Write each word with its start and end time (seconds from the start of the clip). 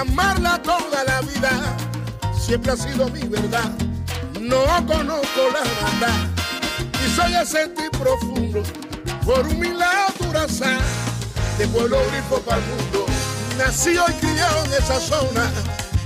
Amarla 0.00 0.60
toda 0.62 1.04
la 1.04 1.20
vida. 1.22 1.50
Siempre 2.38 2.72
ha 2.72 2.76
sido 2.76 3.08
mi 3.08 3.22
verdad. 3.22 3.70
No 4.40 4.64
conozco 4.86 5.42
la 5.52 5.60
verdad 5.60 6.30
y 7.04 7.14
soy 7.14 7.34
ese 7.34 7.68
tipo 7.68 7.98
profundo 7.98 8.62
por 9.24 9.46
un 9.46 9.60
milagro 9.60 10.10
de 11.58 11.68
pueblo 11.68 11.98
grifo 12.10 12.40
para 12.40 12.58
el 12.58 12.64
mundo. 12.68 13.06
Nacido 13.58 14.04
y 14.08 14.12
criado 14.14 14.64
en 14.64 14.72
esa 14.72 14.98
zona 15.00 15.50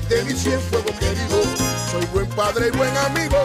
de 0.08 0.24
mi 0.24 0.32
fuego 0.34 0.90
querido. 0.98 1.42
Soy 1.92 2.04
buen 2.12 2.26
padre 2.30 2.68
y 2.68 2.76
buen 2.76 2.96
amigo, 2.96 3.36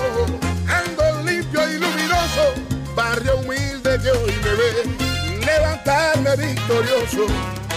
ando 0.67 1.23
limpio 1.23 1.69
y 1.69 1.77
luminoso, 1.77 2.53
barrio 2.95 3.37
humilde 3.37 3.99
que 4.01 4.09
hoy 4.09 4.33
me 4.43 4.53
ve, 4.55 5.45
levantarme 5.45 6.35
victorioso, 6.47 7.27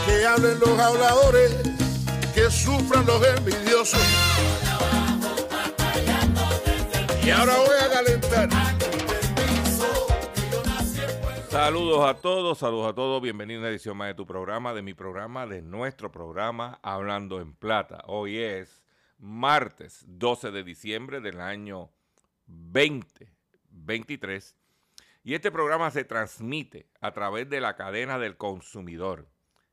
que 0.07 0.27
hablen 0.27 0.59
los 0.61 0.79
habladores, 0.79 1.53
sufran 2.53 3.07
los 3.07 3.27
envidiosos. 3.27 3.99
Y 7.25 7.31
ahora 7.31 7.57
voy 7.57 7.77
a 7.81 7.89
calentar. 7.91 8.51
Saludos 11.49 12.07
a 12.09 12.15
todos, 12.15 12.59
saludos 12.59 12.91
a 12.91 12.95
todos, 12.95 13.23
bienvenidos 13.23 13.61
a 13.61 13.63
una 13.63 13.71
edición 13.71 13.97
más 13.97 14.09
de 14.09 14.15
tu 14.15 14.27
programa, 14.27 14.75
de 14.75 14.83
mi 14.83 14.95
programa, 14.95 15.47
de 15.47 15.63
nuestro 15.63 16.11
programa 16.11 16.81
Hablando 16.83 17.41
en 17.41 17.55
Plata. 17.55 18.03
Hoy 18.07 18.39
es 18.39 18.83
martes 19.19 20.05
12 20.07 20.51
de 20.51 20.65
diciembre 20.65 21.21
del 21.21 21.41
año 21.41 21.91
2023 22.47 24.57
y 25.25 25.35
este 25.35 25.53
programa 25.53 25.91
se 25.91 26.05
transmite 26.05 26.87
a 27.01 27.13
través 27.13 27.49
de 27.49 27.61
la 27.61 27.77
cadena 27.77 28.19
del 28.19 28.37
consumidor 28.37 29.29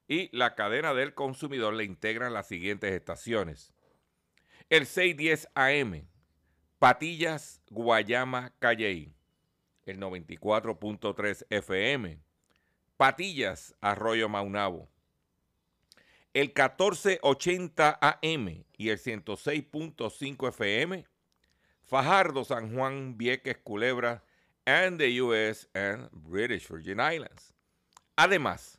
y 0.10 0.36
la 0.36 0.56
cadena 0.56 0.94
del 0.94 1.14
consumidor 1.14 1.76
le 1.76 1.86
integran 1.86 2.34
las 2.34 2.48
siguientes 2.48 2.92
estaciones. 2.92 3.72
El 4.70 4.88
610 4.88 5.48
AM, 5.54 6.08
Patillas, 6.80 7.62
Guayama, 7.70 8.52
Calley 8.60 9.14
el 9.86 10.00
94.3 10.00 11.46
FM, 11.50 12.20
Patillas, 12.98 13.76
Arroyo 13.82 14.30
Maunabo, 14.30 14.90
el 16.34 16.48
1480 16.48 17.98
AM 18.00 18.66
y 18.78 18.90
el 18.90 19.00
106.5 19.00 20.50
FM, 20.50 21.06
Fajardo, 21.84 22.46
San 22.46 22.76
Juan, 22.76 23.18
Vieques, 23.18 23.58
Culebra, 23.64 24.24
and 24.66 25.00
the 25.00 25.22
US 25.22 25.68
and 25.74 26.10
British 26.12 26.68
Virgin 26.68 27.00
Islands. 27.00 27.54
Además 28.16 28.79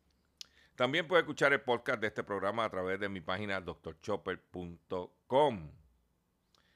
También 0.75 1.07
puedes 1.07 1.23
escuchar 1.23 1.53
el 1.53 1.61
podcast 1.61 2.01
de 2.01 2.07
este 2.07 2.23
programa 2.23 2.65
a 2.65 2.69
través 2.69 2.99
de 2.99 3.09
mi 3.09 3.21
página 3.21 3.61
drchopper.com. 3.61 5.71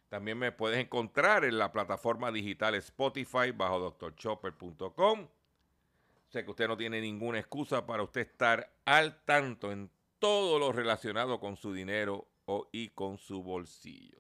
También 0.10 0.38
me 0.38 0.52
puedes 0.52 0.80
encontrar 0.80 1.46
en 1.46 1.58
la 1.58 1.72
plataforma 1.72 2.32
digital 2.32 2.76
Spotify 2.76 3.52
bajo 3.52 3.98
drchopper.com. 4.00 5.28
Sé 6.28 6.44
que 6.44 6.52
usted 6.52 6.68
no 6.68 6.78
tiene 6.78 7.02
ninguna 7.02 7.40
excusa 7.40 7.86
para 7.86 8.04
usted 8.04 8.22
estar 8.22 8.72
al 8.86 9.24
tanto 9.26 9.72
en 9.72 9.90
todo 10.20 10.60
lo 10.60 10.72
relacionado 10.72 11.40
con 11.40 11.58
su 11.58 11.74
dinero 11.74 12.28
o, 12.46 12.70
y 12.72 12.90
con 12.90 13.18
su 13.18 13.44
bolsillo. 13.44 14.20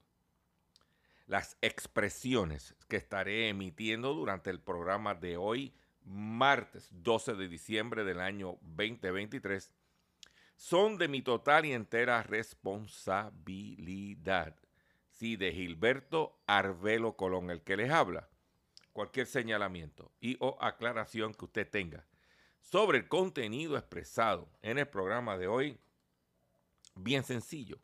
Las 1.27 1.57
expresiones 1.61 2.75
que 2.87 2.97
estaré 2.97 3.49
emitiendo 3.49 4.13
durante 4.13 4.49
el 4.49 4.59
programa 4.59 5.15
de 5.15 5.37
hoy, 5.37 5.73
martes 6.05 6.89
12 6.91 7.35
de 7.35 7.47
diciembre 7.47 8.03
del 8.03 8.21
año 8.21 8.57
2023, 8.61 9.71
son 10.55 10.97
de 10.97 11.07
mi 11.07 11.21
total 11.21 11.65
y 11.65 11.73
entera 11.73 12.23
responsabilidad. 12.23 14.55
Sí, 15.09 15.35
de 15.35 15.51
Gilberto 15.51 16.39
Arbelo 16.45 17.15
Colón, 17.15 17.49
el 17.49 17.61
que 17.61 17.77
les 17.77 17.91
habla, 17.91 18.29
cualquier 18.93 19.27
señalamiento 19.27 20.11
y 20.19 20.37
o 20.39 20.57
aclaración 20.61 21.33
que 21.33 21.45
usted 21.45 21.69
tenga 21.69 22.05
sobre 22.65 22.97
el 22.97 23.07
contenido 23.07 23.77
expresado 23.77 24.49
en 24.61 24.79
el 24.79 24.87
programa 24.87 25.37
de 25.37 25.47
hoy, 25.47 25.77
bien 26.95 27.23
sencillo. 27.23 27.79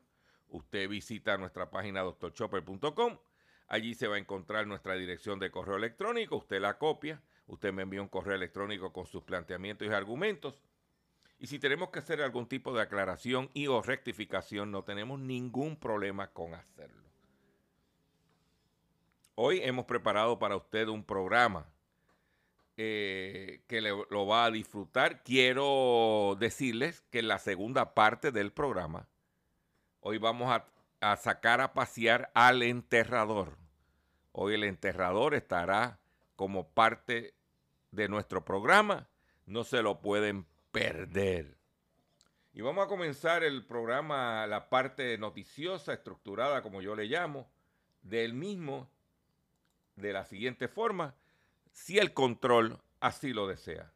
Usted 0.48 0.90
visita 0.90 1.38
nuestra 1.38 1.70
página 1.70 2.02
doctorchopper.com, 2.02 3.20
allí 3.68 3.94
se 3.94 4.08
va 4.08 4.16
a 4.16 4.20
encontrar 4.20 4.68
nuestra 4.68 4.96
dirección 4.96 5.40
de 5.40 5.52
correo 5.52 5.78
electrónico, 5.78 6.38
usted 6.38 6.60
la 6.60 6.78
copia, 6.78 7.22
usted 7.52 7.74
me 7.74 7.82
envía 7.82 8.02
un 8.02 8.08
correo 8.08 8.36
electrónico 8.36 8.94
con 8.94 9.06
sus 9.06 9.24
planteamientos 9.24 9.86
y 9.86 9.92
argumentos. 9.92 10.62
Y 11.38 11.48
si 11.48 11.60
tenemos 11.60 11.90
que 11.90 12.00
hacer 12.00 12.22
algún 12.22 12.48
tipo 12.48 12.74
de 12.74 12.82
aclaración 12.82 13.50
y 13.54 13.68
o 13.68 13.82
rectificación, 13.82 14.72
no 14.72 14.84
tenemos 14.84 15.20
ningún 15.20 15.76
problema 15.76 16.32
con 16.32 16.54
hacerlo. 16.54 17.10
Hoy 19.36 19.60
hemos 19.64 19.86
preparado 19.86 20.40
para 20.40 20.56
usted 20.56 20.88
un 20.88 21.04
programa 21.04 21.66
eh, 22.78 23.64
que 23.68 23.82
lo 23.82 24.28
va 24.28 24.46
a 24.46 24.52
disfrutar. 24.52 25.24
Quiero 25.24 26.38
decirles 26.40 27.02
que 27.12 27.20
en 27.20 27.28
la 27.28 27.40
segunda 27.40 27.94
parte 27.94 28.32
del 28.32 28.54
programa, 28.54 29.10
hoy 30.00 30.20
vamos 30.20 30.50
a, 30.52 30.68
a 31.02 31.18
sacar 31.18 31.60
a 31.60 31.74
pasear 31.74 32.32
al 32.34 32.64
enterrador. 32.64 33.58
Hoy 34.32 34.54
el 34.54 34.64
enterrador 34.64 35.34
estará 35.34 36.00
como 36.38 36.70
parte 36.70 37.36
de 37.92 38.08
nuestro 38.08 38.44
programa. 38.44 39.08
No 39.46 39.64
se 39.64 39.82
lo 39.82 40.02
pueden 40.02 40.46
perder. 40.72 41.58
Y 42.54 42.62
vamos 42.62 42.86
a 42.86 42.88
comenzar 42.88 43.44
el 43.44 43.66
programa, 43.66 44.46
la 44.48 44.70
parte 44.70 45.18
noticiosa, 45.18 45.94
estructurada, 45.94 46.62
como 46.62 46.82
yo 46.82 46.96
le 46.96 47.06
llamo, 47.06 47.50
del 48.02 48.34
mismo, 48.34 48.90
de 49.96 50.12
la 50.14 50.26
siguiente 50.26 50.68
forma, 50.68 51.16
si 51.72 51.98
el 51.98 52.14
control 52.14 52.78
así 53.00 53.32
lo 53.32 53.48
desea. 53.48 53.92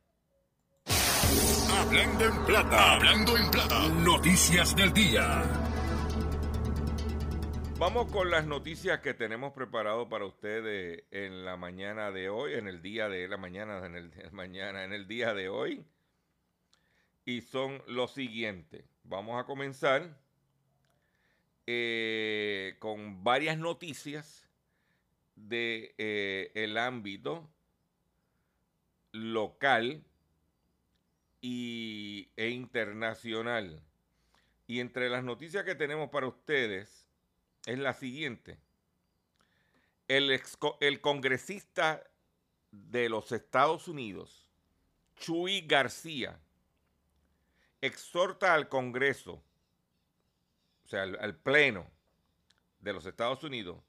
Hablando 1.78 2.26
en 2.26 2.46
plata, 2.46 2.94
hablando 2.94 3.38
en 3.38 3.52
plata, 3.52 3.90
noticias 3.90 4.76
del 4.76 4.94
día. 4.94 5.75
Vamos 7.78 8.10
con 8.10 8.32
las 8.32 8.48
noticias 8.48 9.02
que 9.02 9.14
tenemos 9.14 9.52
preparado 9.52 10.08
para 10.08 10.26
ustedes 10.26 11.04
en 11.12 11.44
la 11.44 11.58
mañana 11.58 12.10
de 12.10 12.30
hoy, 12.30 12.54
en 12.54 12.70
el 12.70 12.82
día 12.82 13.10
de 13.10 13.28
la 13.28 13.36
mañana, 13.36 13.86
en 13.86 13.96
el, 13.96 14.12
mañana, 14.32 14.86
en 14.86 14.94
el 14.94 15.10
día 15.10 15.34
de 15.34 15.50
hoy. 15.50 15.86
Y 17.26 17.42
son 17.42 17.84
los 17.86 18.14
siguientes. 18.14 18.86
Vamos 19.04 19.38
a 19.38 19.46
comenzar 19.46 20.18
eh, 21.68 22.78
con 22.80 23.26
varias 23.26 23.58
noticias 23.58 24.48
de 25.36 25.94
eh, 25.98 26.76
ámbito 26.80 27.52
local 29.12 30.02
y, 31.42 32.30
e 32.38 32.50
internacional. 32.52 33.84
Y 34.66 34.80
entre 34.80 35.10
las 35.10 35.26
noticias 35.26 35.66
que 35.66 35.76
tenemos 35.76 36.10
para 36.10 36.28
ustedes 36.28 37.05
es 37.66 37.80
la 37.80 37.94
siguiente. 37.94 38.58
El, 40.08 40.40
el 40.82 41.02
congresista 41.02 42.04
de 42.72 43.10
los 43.10 43.32
Estados 43.32 43.88
Unidos, 43.88 44.50
Chuy 45.16 45.62
García, 45.62 46.40
exhorta 47.82 48.54
al 48.54 48.70
Congreso, 48.70 49.42
o 50.84 50.88
sea, 50.88 51.04
al, 51.04 51.18
al, 51.20 51.36
Pleno 51.36 51.90
de 52.80 52.94
los 52.94 53.06
Estados 53.06 53.44
Unidos, 53.44 53.82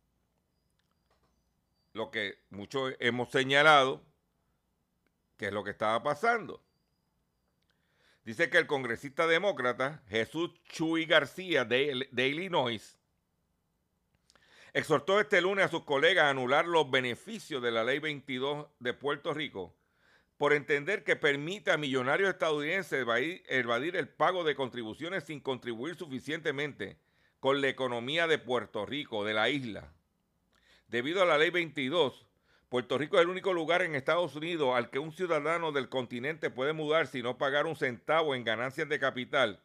Lo 1.93 2.11
que 2.11 2.39
muchos 2.49 2.93
hemos 2.99 3.31
señalado 3.31 4.03
que 5.37 5.47
es 5.47 5.53
lo 5.53 5.63
que 5.63 5.71
estaba 5.71 6.03
pasando. 6.03 6.61
Dice 8.25 8.49
que 8.49 8.57
el 8.57 8.67
congresista 8.67 9.25
demócrata 9.25 10.03
Jesús 10.07 10.51
Chuy 10.69 11.05
García 11.05 11.63
de, 11.65 12.07
de 12.11 12.27
Illinois 12.27 12.97
exhortó 14.73 15.19
este 15.19 15.39
lunes 15.39 15.65
a 15.65 15.69
sus 15.69 15.83
colegas 15.83 16.25
a 16.25 16.29
anular 16.31 16.65
los 16.65 16.89
beneficios 16.89 17.61
de 17.61 17.71
la 17.71 17.83
Ley 17.83 17.99
22 17.99 18.67
de 18.79 18.93
Puerto 18.93 19.33
Rico 19.33 19.75
por 20.37 20.51
entender 20.51 21.03
que 21.03 21.15
permite 21.15 21.71
a 21.71 21.77
millonarios 21.77 22.29
estadounidenses 22.29 22.99
evadir, 23.47 23.95
el 23.95 24.09
pago 24.09 24.43
de 24.43 24.55
contribuciones 24.55 25.25
sin 25.25 25.39
contribuir 25.39 25.95
suficientemente 25.95 26.97
con 27.39 27.61
la 27.61 27.69
economía 27.69 28.27
de 28.27 28.39
Puerto 28.39 28.85
Rico, 28.85 29.23
de 29.23 29.33
la 29.33 29.49
isla. 29.49 29.93
Debido 30.87 31.21
a 31.21 31.25
la 31.25 31.37
Ley 31.37 31.51
22, 31.51 32.25
Puerto 32.67 32.97
Rico 32.97 33.17
es 33.17 33.21
el 33.21 33.29
único 33.29 33.53
lugar 33.53 33.83
en 33.83 33.93
Estados 33.93 34.35
Unidos 34.35 34.75
al 34.75 34.89
que 34.89 34.99
un 34.99 35.11
ciudadano 35.11 35.71
del 35.71 35.87
continente 35.87 36.49
puede 36.49 36.73
mudar 36.73 37.07
sin 37.07 37.23
no 37.23 37.37
pagar 37.37 37.67
un 37.67 37.75
centavo 37.75 38.33
en 38.33 38.43
ganancias 38.43 38.89
de 38.89 38.99
capital 38.99 39.61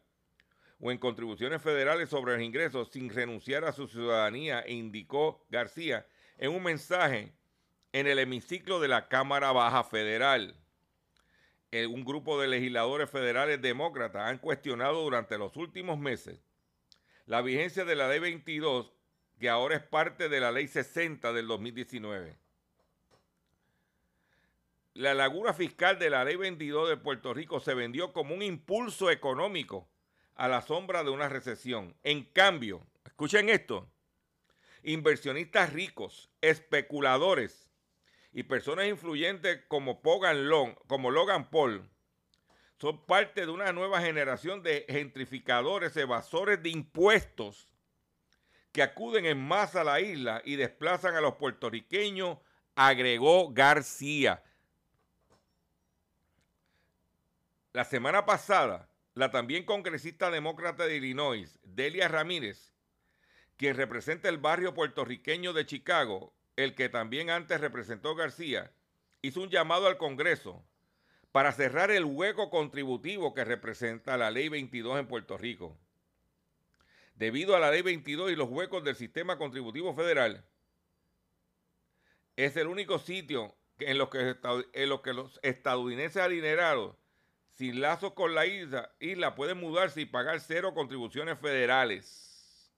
o 0.79 0.91
en 0.91 0.97
contribuciones 0.97 1.61
federales 1.61 2.09
sobre 2.09 2.33
los 2.33 2.41
ingresos 2.41 2.89
sin 2.91 3.09
renunciar 3.09 3.65
a 3.65 3.73
su 3.73 3.87
ciudadanía, 3.87 4.63
indicó 4.67 5.45
García 5.49 6.05
en 6.37 6.51
un 6.51 6.63
mensaje 6.63 7.33
en 7.91 8.07
el 8.07 8.19
hemiciclo 8.19 8.79
de 8.79 8.87
la 8.87 9.07
Cámara 9.07 9.51
Baja 9.51 9.83
Federal. 9.83 10.55
Un 11.71 12.03
grupo 12.03 12.39
de 12.41 12.47
legisladores 12.47 13.09
federales 13.09 13.61
demócratas 13.61 14.27
han 14.27 14.39
cuestionado 14.39 15.03
durante 15.03 15.37
los 15.37 15.55
últimos 15.55 15.99
meses 15.99 16.39
la 17.25 17.43
vigencia 17.43 17.85
de 17.85 17.95
la 17.95 18.07
Ley 18.07 18.19
22, 18.19 18.91
que 19.39 19.49
ahora 19.49 19.75
es 19.75 19.83
parte 19.83 20.29
de 20.29 20.39
la 20.39 20.51
Ley 20.51 20.67
60 20.67 21.31
del 21.31 21.45
2019. 21.45 22.35
La 24.95 25.13
laguna 25.13 25.53
fiscal 25.53 25.99
de 25.99 26.09
la 26.09 26.23
Ley 26.23 26.37
22 26.37 26.89
de 26.89 26.97
Puerto 26.97 27.31
Rico 27.33 27.59
se 27.59 27.75
vendió 27.75 28.13
como 28.13 28.33
un 28.33 28.41
impulso 28.41 29.11
económico 29.11 29.87
a 30.39 30.47
la 30.47 30.61
sombra 30.61 31.03
de 31.03 31.09
una 31.09 31.27
recesión. 31.27 31.93
En 32.01 32.23
cambio, 32.23 32.87
escuchen 33.03 33.49
esto, 33.49 33.91
inversionistas 34.83 35.73
ricos, 35.73 36.29
especuladores 36.39 37.69
y 38.31 38.43
personas 38.43 38.87
influyentes 38.87 39.65
como, 39.67 39.99
Logan, 40.01 40.77
como 40.87 41.11
Logan 41.11 41.49
Paul 41.49 41.89
son 42.79 43.05
parte 43.05 43.41
de 43.41 43.51
una 43.51 43.73
nueva 43.73 43.99
generación 43.99 44.63
de 44.63 44.85
gentrificadores, 44.87 45.97
evasores 45.97 46.63
de 46.63 46.69
impuestos 46.69 47.67
que 48.71 48.81
acuden 48.81 49.25
en 49.25 49.45
masa 49.45 49.81
a 49.81 49.83
la 49.83 49.99
isla 49.99 50.41
y 50.45 50.55
desplazan 50.55 51.15
a 51.15 51.21
los 51.21 51.35
puertorriqueños, 51.35 52.37
agregó 52.75 53.51
García. 53.51 54.41
La 57.73 57.83
semana 57.83 58.25
pasada, 58.25 58.88
la 59.19 59.31
también 59.31 59.65
congresista 59.65 60.31
demócrata 60.31 60.85
de 60.85 60.95
Illinois, 60.95 61.59
Delia 61.63 62.07
Ramírez, 62.07 62.73
quien 63.57 63.75
representa 63.75 64.29
el 64.29 64.37
barrio 64.37 64.73
puertorriqueño 64.73 65.51
de 65.51 65.65
Chicago, 65.65 66.33
el 66.55 66.73
que 66.73 66.87
también 66.87 67.29
antes 67.29 67.59
representó 67.59 68.15
García, 68.15 68.71
hizo 69.21 69.41
un 69.41 69.49
llamado 69.49 69.87
al 69.87 69.97
Congreso 69.97 70.63
para 71.33 71.51
cerrar 71.51 71.91
el 71.91 72.05
hueco 72.05 72.49
contributivo 72.49 73.33
que 73.33 73.43
representa 73.43 74.15
la 74.15 74.31
Ley 74.31 74.47
22 74.47 74.99
en 74.99 75.07
Puerto 75.07 75.37
Rico. 75.37 75.77
Debido 77.15 77.57
a 77.57 77.59
la 77.59 77.71
Ley 77.71 77.81
22 77.81 78.31
y 78.31 78.37
los 78.37 78.47
huecos 78.47 78.85
del 78.85 78.95
sistema 78.95 79.37
contributivo 79.37 79.93
federal, 79.93 80.45
es 82.37 82.55
el 82.55 82.67
único 82.67 82.99
sitio 82.99 83.53
en 83.79 83.97
los 83.97 84.07
que, 84.07 84.37
en 84.71 84.87
los, 84.87 85.01
que 85.01 85.11
los 85.11 85.41
estadounidenses 85.43 86.21
adinerados 86.21 86.95
sin 87.53 87.81
lazos 87.81 88.13
con 88.13 88.33
la 88.33 88.45
isla, 88.45 88.91
isla 88.99 89.35
puede 89.35 89.53
mudarse 89.53 90.01
y 90.01 90.05
pagar 90.05 90.39
cero 90.39 90.73
contribuciones 90.73 91.37
federales. 91.39 92.71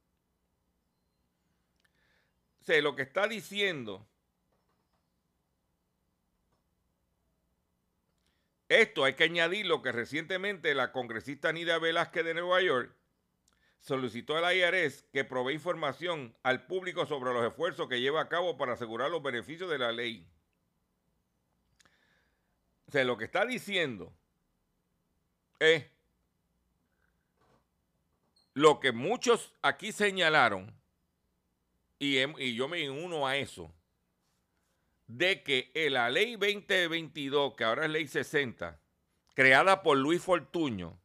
O 2.62 2.64
sea, 2.64 2.82
lo 2.82 2.96
que 2.96 3.04
está 3.04 3.28
diciendo 3.28 4.08
Esto 8.72 9.04
hay 9.04 9.16
que 9.16 9.26
añadir 9.26 9.66
lo 9.66 9.82
que 9.82 9.92
recientemente 9.92 10.74
la 10.74 10.94
congresista 10.94 11.52
Nida 11.52 11.78
Velázquez 11.78 12.24
de 12.24 12.34
Nueva 12.34 12.62
York 12.62 12.96
solicitó 13.82 14.38
al 14.38 14.56
IRS 14.56 15.04
que 15.12 15.26
provee 15.26 15.56
información 15.56 16.34
al 16.42 16.68
público 16.68 17.06
sobre 17.06 17.34
los 17.34 17.46
esfuerzos 17.46 17.90
que 17.90 18.00
lleva 18.00 18.22
a 18.22 18.30
cabo 18.30 18.58
para 18.58 18.72
asegurar 18.72 19.12
los 19.12 19.22
beneficios 19.22 19.70
de 19.70 19.78
la 19.78 19.92
ley. 19.92 20.26
O 22.88 22.92
sea, 22.92 23.04
lo 23.04 23.18
que 23.18 23.26
está 23.26 23.46
diciendo 23.46 24.14
es 25.62 25.86
lo 28.54 28.80
que 28.80 28.92
muchos 28.92 29.54
aquí 29.62 29.92
señalaron, 29.92 30.74
y, 32.00 32.18
y 32.44 32.56
yo 32.56 32.68
me 32.68 32.90
uno 32.90 33.28
a 33.28 33.38
eso, 33.38 33.72
de 35.08 35.44
que 35.44 35.72
la 35.92 36.10
ley 36.10 36.34
2022, 36.34 37.54
que 37.56 37.64
ahora 37.64 37.86
es 37.86 37.92
ley 37.92 38.08
60, 38.08 38.80
creada 39.36 39.84
por 39.84 39.98
Luis 39.98 40.22
Fortuño, 40.22 40.98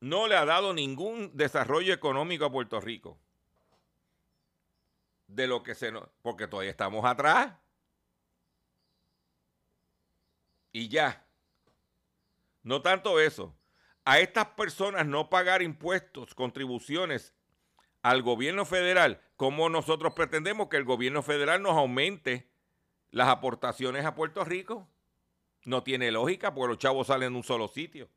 no 0.00 0.26
le 0.26 0.36
ha 0.36 0.44
dado 0.44 0.72
ningún 0.72 1.30
desarrollo 1.36 1.92
económico 1.94 2.44
a 2.44 2.52
Puerto 2.52 2.80
Rico. 2.80 3.18
De 5.26 5.46
lo 5.46 5.62
que 5.62 5.74
se 5.74 5.92
porque 6.22 6.46
todavía 6.46 6.70
estamos 6.70 7.04
atrás. 7.04 7.54
Y 10.72 10.88
ya. 10.88 11.26
No 12.62 12.82
tanto 12.82 13.20
eso. 13.20 13.56
A 14.04 14.18
estas 14.18 14.46
personas 14.48 15.06
no 15.06 15.30
pagar 15.30 15.62
impuestos, 15.62 16.34
contribuciones 16.34 17.34
al 18.02 18.22
gobierno 18.22 18.64
federal, 18.64 19.20
¿cómo 19.36 19.68
nosotros 19.68 20.12
pretendemos 20.14 20.68
que 20.68 20.76
el 20.76 20.84
gobierno 20.84 21.22
federal 21.22 21.62
nos 21.62 21.76
aumente 21.76 22.50
las 23.10 23.28
aportaciones 23.28 24.04
a 24.04 24.14
Puerto 24.14 24.44
Rico? 24.44 24.88
No 25.64 25.84
tiene 25.84 26.10
lógica 26.10 26.52
porque 26.52 26.70
los 26.70 26.78
chavos 26.78 27.06
salen 27.06 27.32
de 27.32 27.36
un 27.36 27.44
solo 27.44 27.68
sitio. 27.68 28.08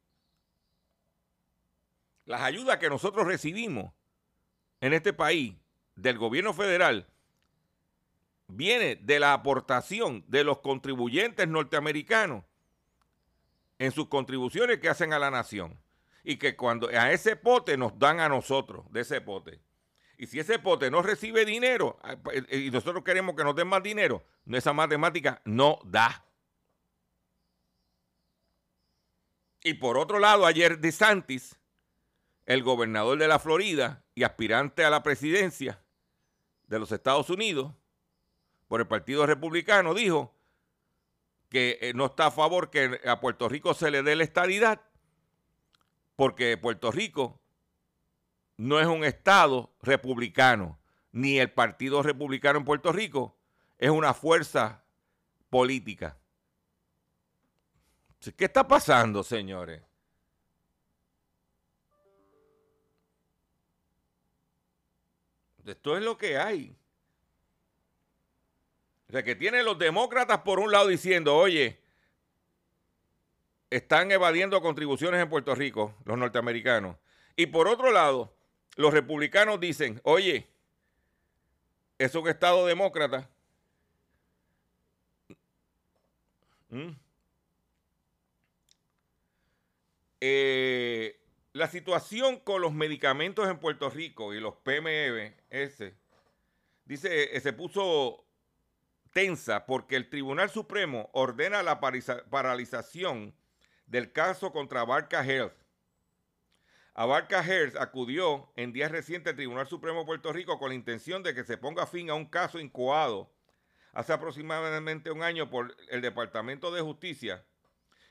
Las 2.26 2.42
ayudas 2.42 2.78
que 2.78 2.90
nosotros 2.90 3.28
recibimos 3.28 3.94
en 4.82 4.94
este 4.94 5.14
país 5.14 5.54
del 5.96 6.18
gobierno 6.18 6.54
federal 6.54 7.08
viene 8.48 8.96
de 8.96 9.20
la 9.20 9.34
aportación 9.34 10.24
de 10.28 10.44
los 10.44 10.60
contribuyentes 10.60 11.48
norteamericanos 11.48 12.44
en 13.80 13.92
sus 13.92 14.08
contribuciones 14.08 14.80
que 14.80 14.90
hacen 14.90 15.14
a 15.14 15.20
la 15.20 15.32
nación. 15.32 15.80
Y 16.24 16.38
que 16.38 16.56
cuando 16.56 16.88
a 16.88 17.12
ese 17.12 17.36
pote 17.36 17.78
nos 17.78 18.00
dan 18.00 18.20
a 18.20 18.30
nosotros, 18.30 18.92
de 18.92 19.02
ese 19.02 19.22
pote. 19.22 19.60
Y 20.18 20.28
si 20.28 20.40
ese 20.40 20.58
pote 20.58 20.90
no 20.90 21.02
recibe 21.02 21.46
dinero 21.46 22.00
ah, 22.02 22.16
pues, 22.22 22.44
eh, 22.50 22.58
y 22.58 22.72
nosotros 22.72 23.04
queremos 23.04 23.36
que 23.36 23.44
nos 23.44 23.56
den 23.56 23.68
más 23.68 23.84
dinero, 23.84 24.24
esa 24.52 24.74
matemática 24.74 25.42
no 25.46 25.80
da. 25.86 26.26
Y 29.62 29.76
por 29.76 29.98
otro 29.98 30.20
lado, 30.20 30.46
ayer 30.46 30.80
DeSantis, 30.80 31.60
el 32.46 32.64
gobernador 32.64 33.18
de 33.18 33.28
la 33.28 33.40
Florida 33.40 34.04
y 34.16 34.24
aspirante 34.24 34.84
a 34.84 34.90
la 34.90 35.04
presidencia 35.04 35.84
de 36.68 36.80
los 36.80 36.92
Estados 36.92 37.30
Unidos 37.30 37.74
por 38.76 38.82
el 38.82 38.88
Partido 38.88 39.26
Republicano, 39.26 39.94
dijo 39.94 40.36
que 41.48 41.80
eh, 41.80 41.94
no 41.94 42.08
está 42.08 42.26
a 42.26 42.32
favor 42.32 42.70
que 42.70 43.00
a 43.08 43.22
Puerto 43.22 43.48
Rico 43.48 43.74
se 43.74 43.90
le 43.90 44.04
dé 44.04 44.18
la 44.18 44.26
estadidad, 44.26 44.82
porque 46.18 46.58
Puerto 46.58 46.92
Rico 46.92 47.40
no 48.58 48.82
es 48.82 48.88
un 48.88 49.06
Estado 49.06 49.74
republicano, 49.82 50.78
ni 51.14 51.40
el 51.40 51.54
Partido 51.54 52.04
Republicano 52.04 52.60
en 52.60 52.66
Puerto 52.66 52.92
Rico 52.92 53.38
es 53.78 53.92
una 53.92 54.14
fuerza 54.14 54.84
política. 55.50 56.18
¿Qué 58.36 58.44
está 58.44 58.68
pasando, 58.68 59.24
señores? 59.24 59.82
Esto 65.64 65.96
es 65.96 66.04
lo 66.04 66.18
que 66.18 66.38
hay. 66.38 66.76
Sea, 69.16 69.24
que 69.24 69.34
tienen 69.34 69.64
los 69.64 69.80
demócratas 69.80 70.40
por 70.40 70.60
un 70.60 70.74
lado 70.74 70.90
diciendo, 70.90 71.38
oye, 71.38 71.80
están 73.70 74.12
evadiendo 74.12 74.62
contribuciones 74.62 75.22
en 75.22 75.30
Puerto 75.30 75.56
Rico, 75.56 75.96
los 76.04 76.18
norteamericanos. 76.18 76.98
Y 77.38 77.46
por 77.46 77.70
otro 77.70 77.94
lado, 77.94 78.36
los 78.76 78.94
republicanos 78.94 79.62
dicen, 79.62 80.02
oye, 80.04 80.50
es 81.98 82.14
un 82.14 82.28
Estado 82.28 82.66
demócrata. 82.66 83.30
Eh, 90.20 91.22
la 91.54 91.70
situación 91.70 92.42
con 92.42 92.62
los 92.62 92.74
medicamentos 92.74 93.48
en 93.48 93.60
Puerto 93.60 93.90
Rico 93.90 94.34
y 94.34 94.42
los 94.42 94.56
PMS, 94.56 95.94
dice, 96.84 97.38
eh, 97.38 97.40
se 97.40 97.54
puso 97.54 98.25
tensa 99.16 99.66
porque 99.66 99.96
el 99.96 100.10
Tribunal 100.10 100.50
Supremo 100.50 101.10
ordena 101.14 101.64
la 101.64 101.80
paralización 101.80 103.34
del 103.88 104.12
caso 104.12 104.52
contra 104.52 104.84
Barca 104.84 105.26
Health. 105.26 105.56
Abarca 106.94 107.42
Health 107.42 107.78
acudió 107.78 108.52
en 108.58 108.74
días 108.74 108.92
recientes 108.92 109.32
al 109.32 109.38
Tribunal 109.38 109.68
Supremo 109.68 110.00
de 110.00 110.06
Puerto 110.06 110.34
Rico 110.34 110.60
con 110.60 110.68
la 110.68 110.76
intención 110.76 111.24
de 111.24 111.34
que 111.34 111.46
se 111.46 111.58
ponga 111.58 111.88
fin 111.88 112.10
a 112.10 112.14
un 112.14 112.26
caso 112.26 112.60
incoado 112.60 113.32
hace 113.94 114.12
aproximadamente 114.12 115.12
un 115.12 115.24
año 115.24 115.50
por 115.50 115.74
el 115.88 116.02
Departamento 116.02 116.70
de 116.74 116.82
Justicia 116.82 117.42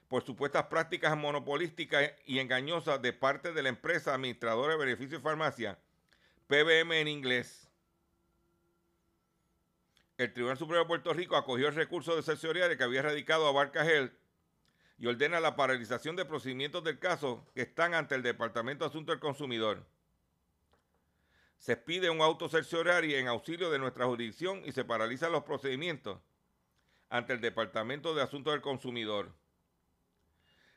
por 0.09 0.25
supuestas 0.25 0.65
prácticas 0.69 1.15
monopolísticas 1.19 2.13
y 2.25 2.39
engañosas 2.39 3.03
de 3.03 3.13
parte 3.13 3.53
de 3.53 3.63
la 3.63 3.69
empresa 3.69 4.15
administradora 4.15 4.73
de 4.73 4.79
beneficios 4.79 5.21
de 5.21 5.29
farmacia, 5.29 5.79
PBM 6.47 6.93
en 6.93 7.09
inglés. 7.09 7.64
El 10.17 10.33
Tribunal 10.33 10.57
Supremo 10.57 10.85
de 10.85 10.89
Puerto 10.89 11.13
Rico 11.13 11.37
acogió 11.37 11.67
el 11.67 11.75
recurso 11.75 12.15
de 12.15 12.23
cerciorari 12.23 12.77
que 12.77 12.85
había 12.85 13.03
radicado 13.03 13.49
a 13.49 13.53
Barca 13.53 13.85
Health 13.85 14.13
y 14.97 15.07
ordena 15.07 15.41
la 15.41 15.57
paralización 15.57 16.15
de 16.15 16.25
procedimientos 16.25 16.85
del 16.85 17.01
caso 17.01 17.45
que 17.53 17.63
están 17.63 17.95
ante 17.95 18.15
el 18.15 18.23
Departamento 18.23 18.85
de 18.85 18.91
Asuntos 18.91 19.15
del 19.15 19.21
Consumidor. 19.21 19.85
Se 21.59 21.77
pide 21.77 22.11
un 22.11 22.21
auto 22.21 22.49
cerciorari 22.49 23.17
en 23.17 23.27
auxilio 23.27 23.71
de 23.71 23.81
nuestra 23.81 24.07
jurisdicción 24.07 24.63
y 24.65 24.71
se 24.71 24.85
paralizan 24.85 25.33
los 25.33 25.43
procedimientos 25.43 26.21
ante 27.09 27.33
el 27.33 27.41
Departamento 27.41 28.15
de 28.15 28.23
Asuntos 28.23 28.53
del 28.53 28.63
Consumidor. 28.63 29.33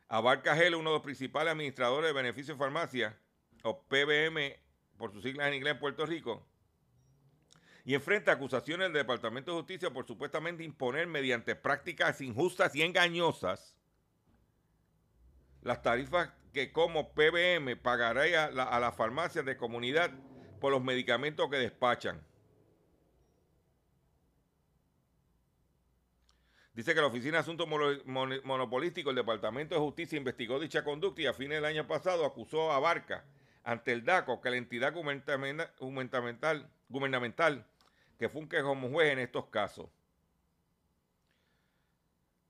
Abarca 0.08 0.56
Gel, 0.56 0.74
uno 0.74 0.91
de 0.91 0.96
los 0.96 1.03
principales 1.03 1.51
administradores 1.51 2.10
de 2.10 2.13
beneficios 2.13 2.58
de 2.58 2.63
farmacia, 2.63 3.20
o 3.63 3.84
PBM, 3.84 4.56
por 4.98 5.12
sus 5.12 5.22
siglas 5.22 5.50
en 5.50 5.56
inglés 5.56 5.74
en 5.74 5.79
Puerto 5.79 6.06
Rico, 6.08 6.48
y 7.88 7.96
enfrenta 7.96 8.34
acusaciones 8.34 8.88
del 8.88 9.01
Departamento 9.03 9.51
de 9.51 9.60
Justicia 9.60 9.89
por 9.89 10.06
supuestamente 10.06 10.62
imponer 10.62 11.08
mediante 11.08 11.56
prácticas 11.56 12.20
injustas 12.20 12.75
y 12.75 12.82
engañosas 12.82 13.77
las 15.62 15.82
tarifas 15.82 16.29
que 16.51 16.74
como 16.74 17.13
PBM 17.13 17.77
pagará 17.77 18.24
a, 18.44 18.48
a 18.48 18.79
las 18.82 18.94
farmacias 18.94 19.46
de 19.46 19.56
comunidad 19.56 20.12
por 20.60 20.74
los 20.74 20.84
medicamentos 20.84 21.50
que 21.50 21.56
despachan. 21.56 22.22
Dice 26.74 26.94
que 26.94 27.00
la 27.00 27.08
Oficina 27.08 27.38
de 27.38 27.39
Asuntos 27.39 27.70
Monopolísticos 28.06 29.15
del 29.15 29.24
Departamento 29.24 29.75
de 29.75 29.82
Justicia 29.82 30.17
investigó 30.17 30.60
dicha 30.60 30.84
conducta 30.84 31.22
y 31.22 31.27
a 31.27 31.34
fines 31.34 31.60
del 31.60 31.65
año 31.65 31.88
pasado 31.88 32.25
acusó 32.25 32.70
a 32.74 32.79
Barca 32.79 33.24
ante 33.63 33.94
el 33.94 34.03
DACO, 34.03 34.41
que 34.41 34.50
la 34.50 34.58
entidad 34.58 34.94
gubernamental, 34.94 36.70
gubernamental 36.89 37.65
que 38.17 38.29
funge 38.29 38.62
como 38.62 38.89
juez 38.89 39.13
en 39.13 39.19
estos 39.19 39.45
casos. 39.47 39.88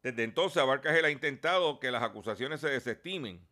Desde 0.02 0.24
entonces, 0.24 0.58
Abarca 0.62 0.90
ha 0.90 1.10
intentado 1.10 1.80
que 1.80 1.92
las 1.92 2.04
acusaciones 2.04 2.62
se 2.62 2.70
desestimen. 2.70 3.46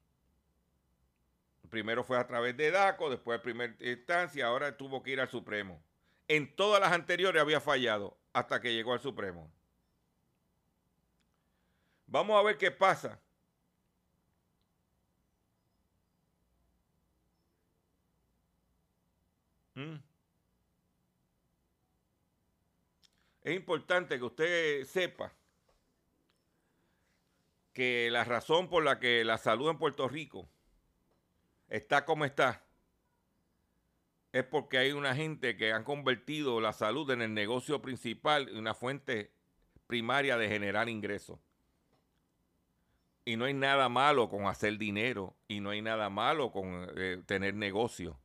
Primero 1.69 2.03
fue 2.03 2.17
a 2.17 2.27
través 2.27 2.55
de 2.55 2.71
DACO, 2.71 3.09
después 3.09 3.39
de 3.39 3.43
primera 3.43 3.75
instancia, 3.79 4.45
ahora 4.45 4.77
tuvo 4.77 5.03
que 5.03 5.11
ir 5.11 5.19
al 5.19 5.29
Supremo. 5.29 5.81
En 6.27 6.55
todas 6.55 6.79
las 6.79 6.93
anteriores 6.93 7.41
había 7.41 7.59
fallado 7.59 8.17
hasta 8.31 8.61
que 8.61 8.73
llegó 8.73 8.93
al 8.93 9.01
Supremo. 9.01 9.51
Vamos 12.07 12.39
a 12.39 12.43
ver 12.43 12.57
qué 12.57 12.71
pasa. 12.71 13.19
Mm. 19.75 20.14
Es 23.45 23.55
importante 23.55 24.17
que 24.17 24.23
usted 24.23 24.83
sepa 24.85 25.31
que 27.73 28.09
la 28.09 28.23
razón 28.23 28.67
por 28.69 28.83
la 28.83 28.99
que 28.99 29.23
la 29.23 29.37
salud 29.37 29.69
en 29.69 29.77
Puerto 29.77 30.07
Rico 30.07 30.49
está 31.67 32.05
como 32.05 32.25
está 32.25 32.65
es 34.31 34.45
porque 34.45 34.79
hay 34.79 34.93
una 34.93 35.13
gente 35.13 35.55
que 35.57 35.71
han 35.71 35.83
convertido 35.83 36.59
la 36.59 36.73
salud 36.73 37.11
en 37.11 37.21
el 37.21 37.35
negocio 37.35 37.83
principal 37.83 38.49
y 38.49 38.57
una 38.57 38.73
fuente 38.73 39.31
primaria 39.85 40.37
de 40.37 40.49
generar 40.49 40.89
ingresos. 40.89 41.39
Y 43.25 43.37
no 43.37 43.45
hay 43.45 43.53
nada 43.53 43.89
malo 43.89 44.27
con 44.27 44.47
hacer 44.47 44.79
dinero 44.79 45.35
y 45.47 45.59
no 45.59 45.69
hay 45.69 45.83
nada 45.83 46.09
malo 46.09 46.51
con 46.51 46.89
eh, 46.97 47.21
tener 47.27 47.53
negocio. 47.53 48.17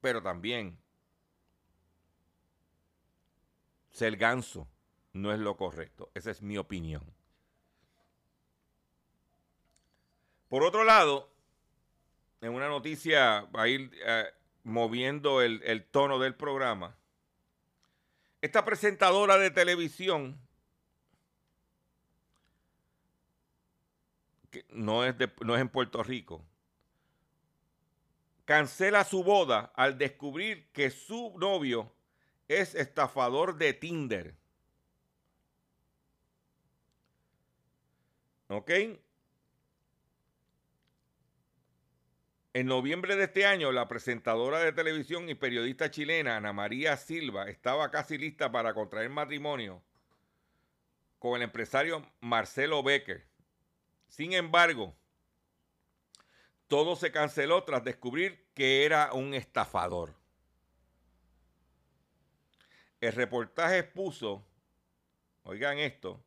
Pero 0.00 0.20
también 0.20 0.83
ser 3.94 4.16
ganso 4.16 4.68
no 5.12 5.32
es 5.32 5.38
lo 5.38 5.56
correcto. 5.56 6.10
Esa 6.14 6.32
es 6.32 6.42
mi 6.42 6.58
opinión. 6.58 7.02
Por 10.48 10.64
otro 10.64 10.84
lado, 10.84 11.30
en 12.40 12.52
una 12.52 12.68
noticia, 12.68 13.48
a 13.52 13.68
ir 13.68 13.90
eh, 14.04 14.26
moviendo 14.64 15.40
el, 15.40 15.62
el 15.62 15.84
tono 15.84 16.18
del 16.18 16.34
programa, 16.34 16.96
esta 18.42 18.64
presentadora 18.64 19.38
de 19.38 19.50
televisión 19.50 20.38
no 24.70 25.04
es, 25.04 25.14
no 25.40 25.54
es 25.54 25.60
en 25.60 25.68
Puerto 25.68 26.02
Rico, 26.02 26.44
cancela 28.44 29.04
su 29.04 29.22
boda 29.22 29.72
al 29.76 29.98
descubrir 29.98 30.68
que 30.72 30.90
su 30.90 31.34
novio 31.38 31.93
es 32.48 32.74
estafador 32.74 33.56
de 33.56 33.72
Tinder. 33.72 34.34
¿Ok? 38.48 38.70
En 42.52 42.66
noviembre 42.66 43.16
de 43.16 43.24
este 43.24 43.46
año, 43.46 43.72
la 43.72 43.88
presentadora 43.88 44.60
de 44.60 44.72
televisión 44.72 45.28
y 45.28 45.34
periodista 45.34 45.90
chilena 45.90 46.36
Ana 46.36 46.52
María 46.52 46.96
Silva 46.96 47.48
estaba 47.48 47.90
casi 47.90 48.16
lista 48.16 48.52
para 48.52 48.74
contraer 48.74 49.10
matrimonio 49.10 49.82
con 51.18 51.36
el 51.36 51.42
empresario 51.42 52.06
Marcelo 52.20 52.82
Becker. 52.82 53.26
Sin 54.06 54.34
embargo, 54.34 54.94
todo 56.68 56.94
se 56.96 57.10
canceló 57.10 57.64
tras 57.64 57.82
descubrir 57.82 58.46
que 58.54 58.84
era 58.84 59.12
un 59.12 59.34
estafador. 59.34 60.14
El 63.04 63.12
reportaje 63.12 63.80
expuso, 63.80 64.42
oigan 65.42 65.76
esto, 65.76 66.24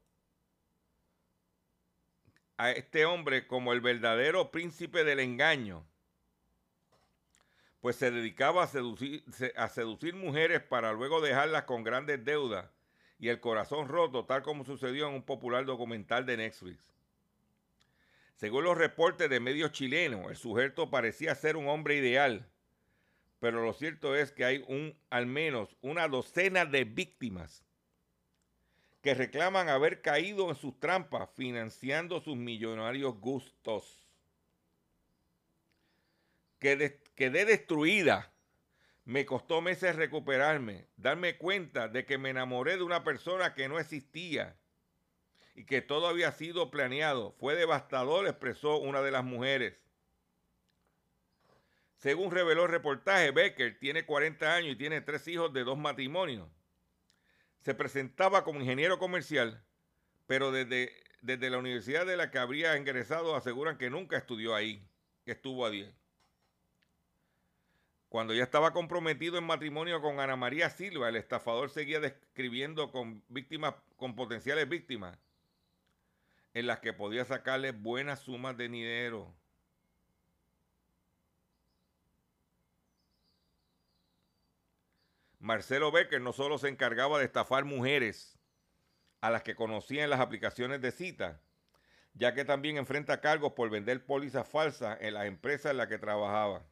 a 2.55 2.69
este 2.69 3.03
hombre 3.03 3.47
como 3.47 3.73
el 3.73 3.81
verdadero 3.81 4.51
príncipe 4.51 5.03
del 5.03 5.19
engaño, 5.19 5.87
pues 7.81 7.95
se 7.95 8.11
dedicaba 8.11 8.61
a 8.61 8.67
seducir, 8.67 10.13
mujeres 10.13 10.61
para 10.61 10.93
luego 10.93 11.19
dejarlas 11.19 11.63
con 11.63 11.83
grandes 11.83 12.23
deudas 12.23 12.69
y 13.17 13.29
el 13.29 13.39
corazón 13.39 13.87
roto, 13.87 14.25
tal 14.25 14.43
como 14.43 14.63
sucedió 14.63 15.07
en 15.07 15.15
un 15.15 15.23
popular 15.23 15.65
documental 15.65 16.27
de 16.27 16.37
Netflix. 16.37 16.93
Según 18.35 18.65
los 18.65 18.77
reportes 18.77 19.31
de 19.31 19.39
medios 19.39 19.71
chilenos, 19.71 20.29
el 20.29 20.37
sujeto 20.37 20.91
parecía 20.91 21.33
ser 21.33 21.57
un 21.57 21.69
hombre 21.69 21.95
ideal, 21.95 22.47
pero 23.39 23.63
lo 23.63 23.73
cierto 23.73 24.15
es 24.15 24.31
que 24.31 24.45
hay 24.45 24.63
un, 24.67 24.97
al 25.09 25.25
menos 25.25 25.75
una 25.81 26.07
docena 26.07 26.65
de 26.65 26.85
víctimas 26.85 27.63
que 29.01 29.13
reclaman 29.13 29.69
haber 29.69 30.01
caído 30.01 30.49
en 30.49 30.55
sus 30.55 30.79
trampas 30.79 31.29
financiando 31.35 32.19
sus 32.19 32.35
millonarios 32.35 33.19
gustos. 33.19 34.07
quedé 36.59 37.45
destruida. 37.45 38.31
Me 39.05 39.25
costó 39.25 39.61
meses 39.61 39.95
recuperarme, 39.95 40.87
darme 40.97 41.37
cuenta 41.37 41.87
de 41.87 42.05
que 42.05 42.17
me 42.17 42.31
enamoré 42.31 42.75
de 42.75 42.83
una 42.83 43.05
persona 43.05 43.53
que 43.53 43.69
no 43.69 43.79
existía 43.79 44.57
y 45.55 45.63
que 45.63 45.81
todo 45.81 46.07
había 46.07 46.31
sido 46.33 46.69
planeado. 46.69 47.31
Fue 47.39 47.55
devastador, 47.55 48.27
expresó 48.27 48.77
una 48.77 49.01
de 49.01 49.11
las 49.11 49.23
mujeres. 49.23 49.86
Según 51.97 52.31
reveló 52.31 52.65
el 52.65 52.71
reportaje, 52.71 53.31
Becker 53.31 53.79
tiene 53.79 54.05
40 54.05 54.53
años 54.53 54.73
y 54.73 54.75
tiene 54.75 55.01
tres 55.01 55.27
hijos 55.27 55.51
de 55.51 55.63
dos 55.63 55.77
matrimonios. 55.77 56.47
Se 57.61 57.73
presentaba 57.73 58.43
como 58.43 58.59
ingeniero 58.61 58.99
comercial, 58.99 59.63
pero 60.27 60.51
desde, 60.51 60.93
desde 61.21 61.49
la 61.49 61.57
universidad 61.57 62.05
de 62.05 62.15
la 62.15 62.29
que 62.29 62.37
habría 62.37 62.77
ingresado 62.77 63.35
aseguran 63.35 63.77
que 63.77 63.89
nunca 63.89 64.17
estudió 64.17 64.53
ahí, 64.53 64.87
que 65.25 65.31
estuvo 65.31 65.65
a 65.65 65.71
10. 65.71 65.91
Cuando 68.09 68.33
ya 68.33 68.43
estaba 68.43 68.71
comprometido 68.71 69.37
en 69.37 69.43
matrimonio 69.43 70.01
con 70.01 70.19
Ana 70.19 70.35
María 70.35 70.69
Silva, 70.69 71.09
el 71.09 71.17
estafador 71.17 71.69
seguía 71.69 71.99
describiendo 71.99 72.91
con 72.91 73.23
víctimas, 73.27 73.73
con 73.97 74.15
potenciales 74.15 74.69
víctimas, 74.69 75.17
en 76.53 76.67
las 76.67 76.79
que 76.79 76.93
podía 76.93 77.25
sacarle 77.25 77.71
buenas 77.71 78.21
sumas 78.21 78.55
de 78.55 78.69
dinero. 78.69 79.35
Marcelo 85.47 85.91
Becker 85.91 86.19
no 86.19 86.33
solo 86.33 86.57
se 86.57 86.67
encargaba 86.67 87.19
de 87.19 87.25
estafar 87.25 87.63
mujeres 87.63 88.37
a 89.21 89.31
las 89.31 89.43
que 89.43 89.55
conocía 89.55 90.03
en 90.03 90.09
las 90.09 90.19
aplicaciones 90.19 90.81
de 90.81 90.91
cita, 90.91 91.39
ya 92.13 92.33
que 92.33 92.43
también 92.43 92.75
enfrenta 92.75 93.21
cargos 93.21 93.53
por 93.53 93.69
vender 93.69 94.05
pólizas 94.05 94.45
falsas 94.45 94.97
en 94.99 95.13
las 95.13 95.25
empresas 95.25 95.71
en 95.71 95.77
las 95.77 95.87
que 95.87 95.99
trabajaba. 95.99 96.65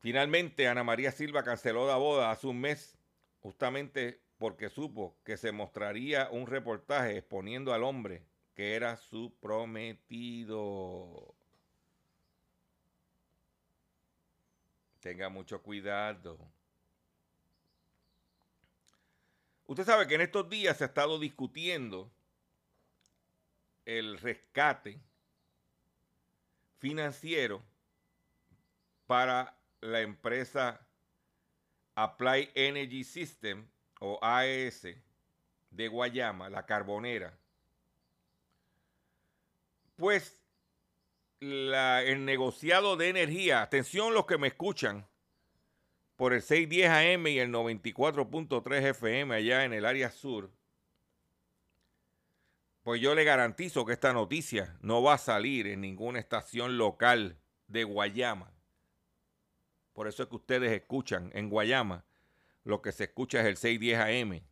Finalmente, 0.00 0.68
Ana 0.68 0.84
María 0.84 1.10
Silva 1.10 1.42
canceló 1.42 1.86
la 1.86 1.96
boda 1.96 2.30
hace 2.30 2.48
un 2.48 2.60
mes, 2.60 2.98
justamente 3.40 4.20
porque 4.36 4.68
supo 4.68 5.16
que 5.24 5.38
se 5.38 5.52
mostraría 5.52 6.28
un 6.30 6.46
reportaje 6.46 7.16
exponiendo 7.16 7.72
al 7.72 7.82
hombre 7.82 8.26
que 8.54 8.76
era 8.76 8.98
su 8.98 9.34
prometido. 9.40 11.37
Tenga 15.00 15.28
mucho 15.28 15.62
cuidado. 15.62 16.38
Usted 19.66 19.84
sabe 19.84 20.06
que 20.06 20.14
en 20.14 20.22
estos 20.22 20.48
días 20.48 20.76
se 20.76 20.84
ha 20.84 20.86
estado 20.86 21.18
discutiendo 21.18 22.10
el 23.84 24.18
rescate 24.18 25.00
financiero 26.78 27.62
para 29.06 29.56
la 29.80 30.00
empresa 30.00 30.80
Apply 31.94 32.50
Energy 32.54 33.04
System 33.04 33.66
o 34.00 34.18
AES 34.22 34.88
de 35.70 35.88
Guayama, 35.88 36.48
la 36.48 36.64
carbonera, 36.64 37.36
pues 39.96 40.37
el 41.40 42.24
negociado 42.24 42.96
de 42.96 43.08
energía, 43.08 43.62
atención 43.62 44.14
los 44.14 44.26
que 44.26 44.38
me 44.38 44.48
escuchan. 44.48 45.06
Por 46.16 46.32
el 46.32 46.42
610 46.42 46.90
AM 46.90 47.26
y 47.28 47.38
el 47.38 47.52
94.3 47.52 48.82
FM 48.90 49.34
allá 49.34 49.64
en 49.64 49.72
el 49.72 49.86
área 49.86 50.10
sur, 50.10 50.50
pues 52.82 53.00
yo 53.00 53.14
le 53.14 53.22
garantizo 53.22 53.84
que 53.84 53.92
esta 53.92 54.12
noticia 54.12 54.76
no 54.80 55.02
va 55.02 55.14
a 55.14 55.18
salir 55.18 55.68
en 55.68 55.80
ninguna 55.80 56.18
estación 56.18 56.76
local 56.76 57.38
de 57.68 57.84
Guayama. 57.84 58.52
Por 59.92 60.08
eso 60.08 60.24
es 60.24 60.28
que 60.28 60.36
ustedes 60.36 60.72
escuchan 60.72 61.30
en 61.34 61.50
Guayama. 61.50 62.04
Lo 62.64 62.82
que 62.82 62.90
se 62.90 63.04
escucha 63.04 63.40
es 63.40 63.46
el 63.46 63.56
610 63.56 63.98
AM 64.00 64.47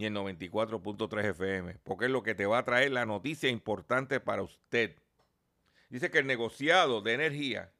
y 0.00 0.06
el 0.06 0.14
94.3 0.14 1.24
FM, 1.26 1.74
porque 1.84 2.06
es 2.06 2.10
lo 2.10 2.22
que 2.22 2.34
te 2.34 2.46
va 2.46 2.56
a 2.56 2.64
traer 2.64 2.90
la 2.90 3.04
noticia 3.04 3.50
importante 3.50 4.18
para 4.18 4.40
usted. 4.40 4.96
Dice 5.90 6.10
que 6.10 6.20
el 6.20 6.26
negociado 6.26 7.02
de 7.02 7.12
energía 7.12 7.70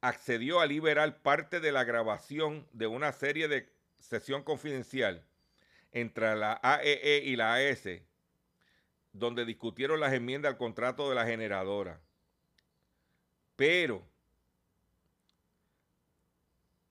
accedió 0.00 0.60
a 0.60 0.66
liberar 0.66 1.22
parte 1.22 1.58
de 1.58 1.72
la 1.72 1.82
grabación 1.82 2.68
de 2.72 2.86
una 2.86 3.10
serie 3.10 3.48
de 3.48 3.68
sesión 3.98 4.44
confidencial 4.44 5.26
entre 5.90 6.36
la 6.36 6.60
AEE 6.62 7.16
e 7.16 7.24
y 7.24 7.34
la 7.34 7.54
AS, 7.54 7.88
donde 9.12 9.44
discutieron 9.44 9.98
las 9.98 10.12
enmiendas 10.12 10.52
al 10.52 10.58
contrato 10.58 11.08
de 11.08 11.16
la 11.16 11.26
generadora. 11.26 12.00
Pero 13.56 14.06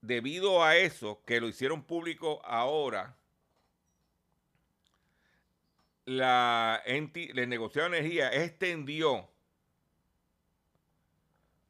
debido 0.01 0.61
a 0.61 0.75
eso, 0.75 1.23
que 1.25 1.39
lo 1.39 1.47
hicieron 1.47 1.85
público 1.85 2.41
ahora, 2.43 3.15
la, 6.05 6.81
el 6.85 7.49
negociado 7.49 7.89
de 7.89 7.97
energía 7.97 8.31
extendió 8.31 9.27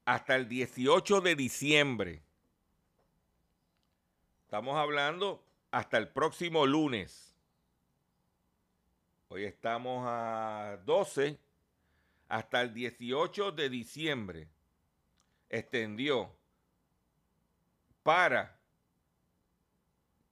hasta 0.04 0.36
el 0.36 0.48
18 0.48 1.22
de 1.22 1.36
diciembre. 1.36 2.22
Estamos 4.44 4.78
hablando 4.78 5.44
hasta 5.72 5.98
el 5.98 6.10
próximo 6.10 6.66
lunes. 6.66 7.36
Hoy 9.30 9.46
estamos 9.46 10.06
a 10.08 10.80
12. 10.86 11.40
Hasta 12.28 12.62
el 12.62 12.74
18 12.74 13.52
de 13.52 13.70
diciembre 13.70 14.48
extendió 15.50 16.36
para 18.04 18.60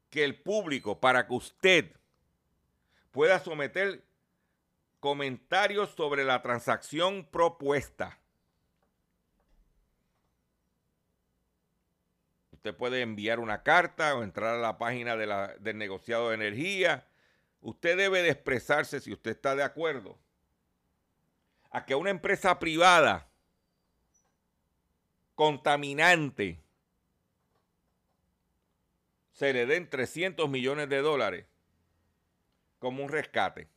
que 0.09 0.23
el 0.23 0.39
público, 0.41 0.99
para 0.99 1.27
que 1.27 1.33
usted 1.33 1.95
pueda 3.13 3.39
someter 3.39 4.03
comentarios 4.99 5.91
sobre 5.91 6.25
la 6.25 6.41
transacción 6.41 7.25
propuesta. 7.25 8.19
Usted 12.51 12.75
puede 12.75 13.01
enviar 13.01 13.39
una 13.39 13.61
carta 13.61 14.15
o 14.15 14.23
entrar 14.23 14.55
a 14.55 14.59
la 14.59 14.77
página 14.77 15.15
del 15.15 15.77
negociado 15.77 16.29
de 16.29 16.35
energía. 16.35 17.07
Usted 17.61 17.95
debe 17.95 18.23
de 18.23 18.29
expresarse 18.31 18.99
si 18.99 19.13
usted 19.13 19.31
está 19.31 19.55
de 19.55 19.63
acuerdo 19.63 20.17
a 21.69 21.85
que 21.85 21.93
una 21.93 22.09
empresa 22.09 22.57
privada 22.57 23.29
contaminante 25.35 26.63
se 29.33 29.53
le 29.53 29.65
den 29.65 29.89
300 29.89 30.49
millones 30.49 30.89
de 30.89 31.01
dólares 31.01 31.52
como 32.83 33.01
un 33.01 33.09
rescate. 33.09 33.69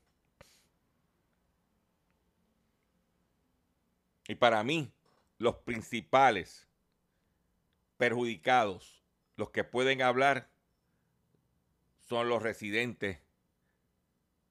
Y 4.27 4.35
para 4.35 4.64
mí, 4.64 4.92
los 5.38 5.55
principales 5.59 6.66
perjudicados, 7.99 9.05
los 9.37 9.51
que 9.51 9.62
pueden 9.62 10.03
hablar, 10.03 10.49
son 12.09 12.29
los 12.29 12.42
residentes 12.42 13.21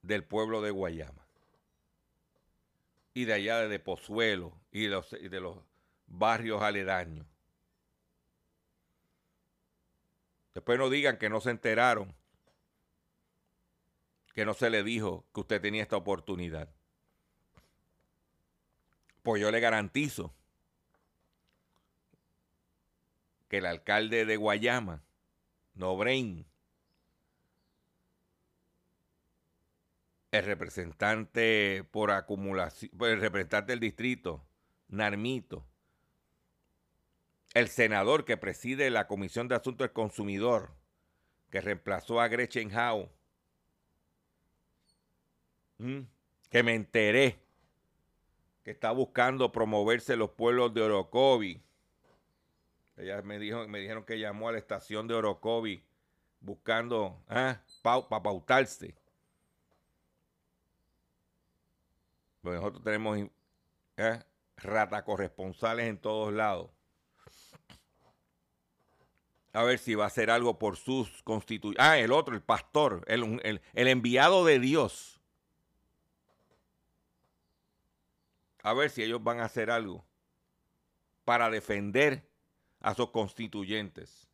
del 0.04 0.24
pueblo 0.24 0.62
de 0.62 0.72
Guayama. 0.72 1.28
Y 3.14 3.26
de 3.26 3.34
allá 3.34 3.68
de 3.68 3.80
Pozuelo 3.80 4.58
y 4.72 4.88
de, 4.88 5.40
los 5.42 5.58
barrios 6.08 6.62
aledaños. 6.62 7.28
Después 10.54 10.80
no 10.80 10.90
digan 10.90 11.18
que 11.18 11.30
no 11.30 11.42
se 11.42 11.50
enteraron, 11.50 12.16
que 14.36 14.46
no 14.46 14.54
se 14.54 14.70
le 14.70 14.84
dijo 14.84 15.26
que 15.34 15.40
usted 15.40 15.62
tenía 15.62 15.82
esta 15.82 15.96
oportunidad. 15.96 16.70
Pues 19.24 19.42
yo 19.42 19.50
le 19.50 19.62
garantizo 19.62 20.36
que 23.48 23.60
el 23.60 23.66
alcalde 23.66 24.26
de 24.26 24.36
Guayama, 24.36 25.04
Nobrein, 25.74 26.46
el 30.32 30.46
representante 30.46 31.88
por 31.92 32.12
acumulación, 32.12 32.92
el 33.00 33.22
representante 33.22 33.72
del 33.72 33.80
distrito, 33.80 34.46
Narmito, 34.90 35.66
el 37.54 37.70
senador 37.70 38.26
que 38.26 38.36
preside 38.36 38.90
la 38.90 39.08
Comisión 39.08 39.48
de 39.48 39.56
Asuntos 39.56 39.88
del 39.88 39.94
Consumidor, 39.94 40.76
que 41.52 41.62
reemplazó 41.62 42.20
a 42.20 42.28
Gretchen 42.28 42.78
Howe, 42.78 43.10
que 45.78 46.64
me 46.64 46.76
enteré 46.76 47.40
que 48.66 48.72
está 48.72 48.92
buscando 48.92 49.52
promoverse 49.52 50.16
los 50.16 50.32
pueblos 50.32 50.74
de 50.74 50.82
Orocovi. 50.82 51.62
Ella 52.98 53.22
me, 53.22 53.38
dijo, 53.38 53.68
me 53.68 53.80
dijeron 53.80 54.04
que 54.06 54.18
llamó 54.18 54.50
a 54.50 54.54
la 54.54 54.58
estación 54.58 55.08
de 55.08 55.14
Orocovi 55.14 55.84
buscando 56.40 57.22
¿ah? 57.30 57.62
para 57.84 58.24
pautarse. 58.24 58.96
Pues 62.42 62.56
nosotros 62.56 62.84
tenemos 62.84 63.20
¿eh? 63.98 64.20
corresponsales 65.06 65.88
en 65.88 66.00
todos 66.00 66.34
lados. 66.34 66.72
A 69.54 69.64
ver 69.64 69.78
si 69.78 69.94
va 69.94 70.06
a 70.06 70.08
hacer 70.08 70.32
algo 70.32 70.58
por 70.58 70.76
sus 70.76 71.22
constituyentes. 71.22 71.86
Ah, 71.86 72.00
el 72.00 72.12
otro, 72.12 72.34
el 72.34 72.42
pastor, 72.42 73.04
el, 73.08 73.62
el 73.74 73.88
enviado 73.88 74.44
de 74.44 74.60
Dios. 74.60 75.15
A 78.66 78.74
ver 78.74 78.90
si 78.90 79.04
ellos 79.04 79.24
van 79.24 79.40
a 79.40 79.46
hacer 79.46 79.70
algo 79.70 80.04
para 81.24 81.52
defender 81.52 82.28
a 82.80 82.96
sus 82.96 83.12
constituyentes. 83.12 84.28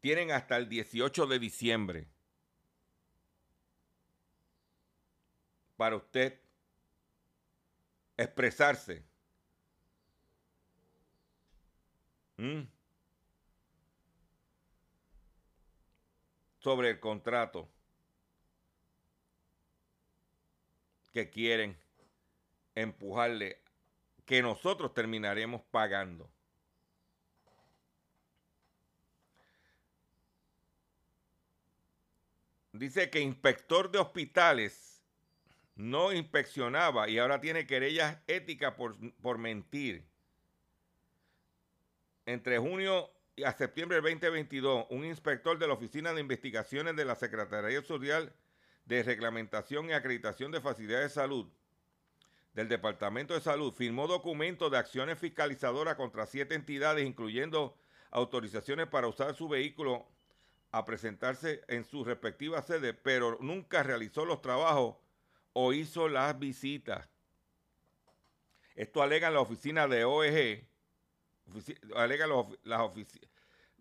Tienen 0.00 0.32
hasta 0.32 0.56
el 0.56 0.68
18 0.68 1.26
de 1.28 1.38
diciembre 1.38 2.08
para 5.76 5.94
usted 5.94 6.40
expresarse. 8.16 9.04
¿Mm? 12.36 12.62
sobre 16.58 16.90
el 16.90 17.00
contrato 17.00 17.68
que 21.12 21.30
quieren 21.30 21.78
empujarle, 22.82 23.60
que 24.24 24.42
nosotros 24.42 24.92
terminaremos 24.94 25.62
pagando. 25.70 26.30
Dice 32.72 33.10
que 33.10 33.20
inspector 33.20 33.90
de 33.90 33.98
hospitales 33.98 35.02
no 35.74 36.12
inspeccionaba 36.12 37.08
y 37.08 37.18
ahora 37.18 37.40
tiene 37.40 37.66
querellas 37.66 38.18
éticas 38.26 38.74
por, 38.74 38.96
por 39.20 39.38
mentir. 39.38 40.04
Entre 42.26 42.58
junio 42.58 43.10
y 43.34 43.44
a 43.44 43.52
septiembre 43.52 44.00
del 44.00 44.04
2022, 44.04 44.86
un 44.90 45.04
inspector 45.04 45.58
de 45.58 45.66
la 45.66 45.74
Oficina 45.74 46.12
de 46.12 46.20
Investigaciones 46.20 46.94
de 46.94 47.04
la 47.04 47.14
Secretaría 47.14 47.82
Social 47.82 48.32
de 48.84 49.02
Reglamentación 49.02 49.88
y 49.88 49.92
Acreditación 49.92 50.52
de 50.52 50.60
Facilidades 50.60 51.14
de 51.14 51.14
Salud 51.14 51.48
del 52.58 52.66
Departamento 52.66 53.34
de 53.34 53.40
Salud 53.40 53.72
firmó 53.72 54.08
documentos 54.08 54.68
de 54.68 54.78
acciones 54.78 55.16
fiscalizadoras 55.20 55.94
contra 55.94 56.26
siete 56.26 56.56
entidades, 56.56 57.06
incluyendo 57.06 57.78
autorizaciones 58.10 58.88
para 58.88 59.06
usar 59.06 59.32
su 59.36 59.48
vehículo 59.48 60.08
a 60.72 60.84
presentarse 60.84 61.62
en 61.68 61.84
sus 61.84 62.04
respectivas 62.04 62.66
sedes, 62.66 62.96
pero 63.00 63.38
nunca 63.40 63.84
realizó 63.84 64.24
los 64.24 64.42
trabajos 64.42 64.96
o 65.52 65.72
hizo 65.72 66.08
las 66.08 66.36
visitas. 66.36 67.08
Esto 68.74 69.02
alega 69.02 69.30
la 69.30 69.38
oficina 69.38 69.86
de 69.86 70.02
OEG, 70.02 70.66
alega 71.94 72.26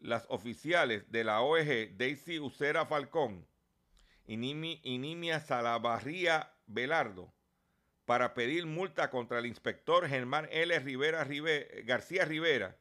las, 0.02 0.26
oficiales 0.30 1.12
de 1.12 1.24
la 1.24 1.42
OEG, 1.42 1.98
Daisy 1.98 2.40
Ucera 2.40 2.86
Falcón 2.86 3.44
y, 4.28 4.38
Nimia 4.38 5.40
Salavarría 5.40 6.54
Velardo, 6.68 7.34
para 8.08 8.34
pedir 8.34 8.66
multa 8.66 9.10
contra 9.10 9.40
el 9.40 9.46
inspector 9.46 10.08
Germán 10.08 10.48
L. 10.50 10.80
Rivera, 10.80 11.28
García 11.84 12.24
Rivera, 12.24 12.78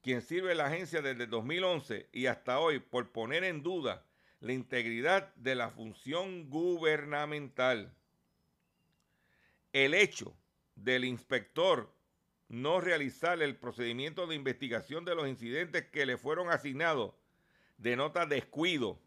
quien 0.00 0.22
sirve 0.22 0.54
la 0.54 0.68
agencia 0.68 1.02
desde 1.02 1.26
2011 1.26 2.08
y 2.12 2.24
hasta 2.24 2.58
hoy 2.58 2.80
por 2.80 3.12
poner 3.12 3.44
en 3.44 3.62
duda 3.62 4.06
la 4.40 4.54
integridad 4.54 5.34
de 5.34 5.54
la 5.54 5.68
función 5.68 6.48
gubernamental. 6.48 7.92
El 9.74 9.92
hecho 9.92 10.34
del 10.76 11.04
inspector 11.04 11.92
no 12.48 12.80
realizar 12.80 13.42
el 13.42 13.54
procedimiento 13.56 14.26
de 14.26 14.36
investigación 14.36 15.04
de 15.04 15.14
los 15.14 15.28
incidentes 15.28 15.88
que 15.88 16.06
le 16.06 16.16
fueron 16.16 16.48
asignados 16.48 17.12
denota 17.76 18.24
descuido, 18.24 18.98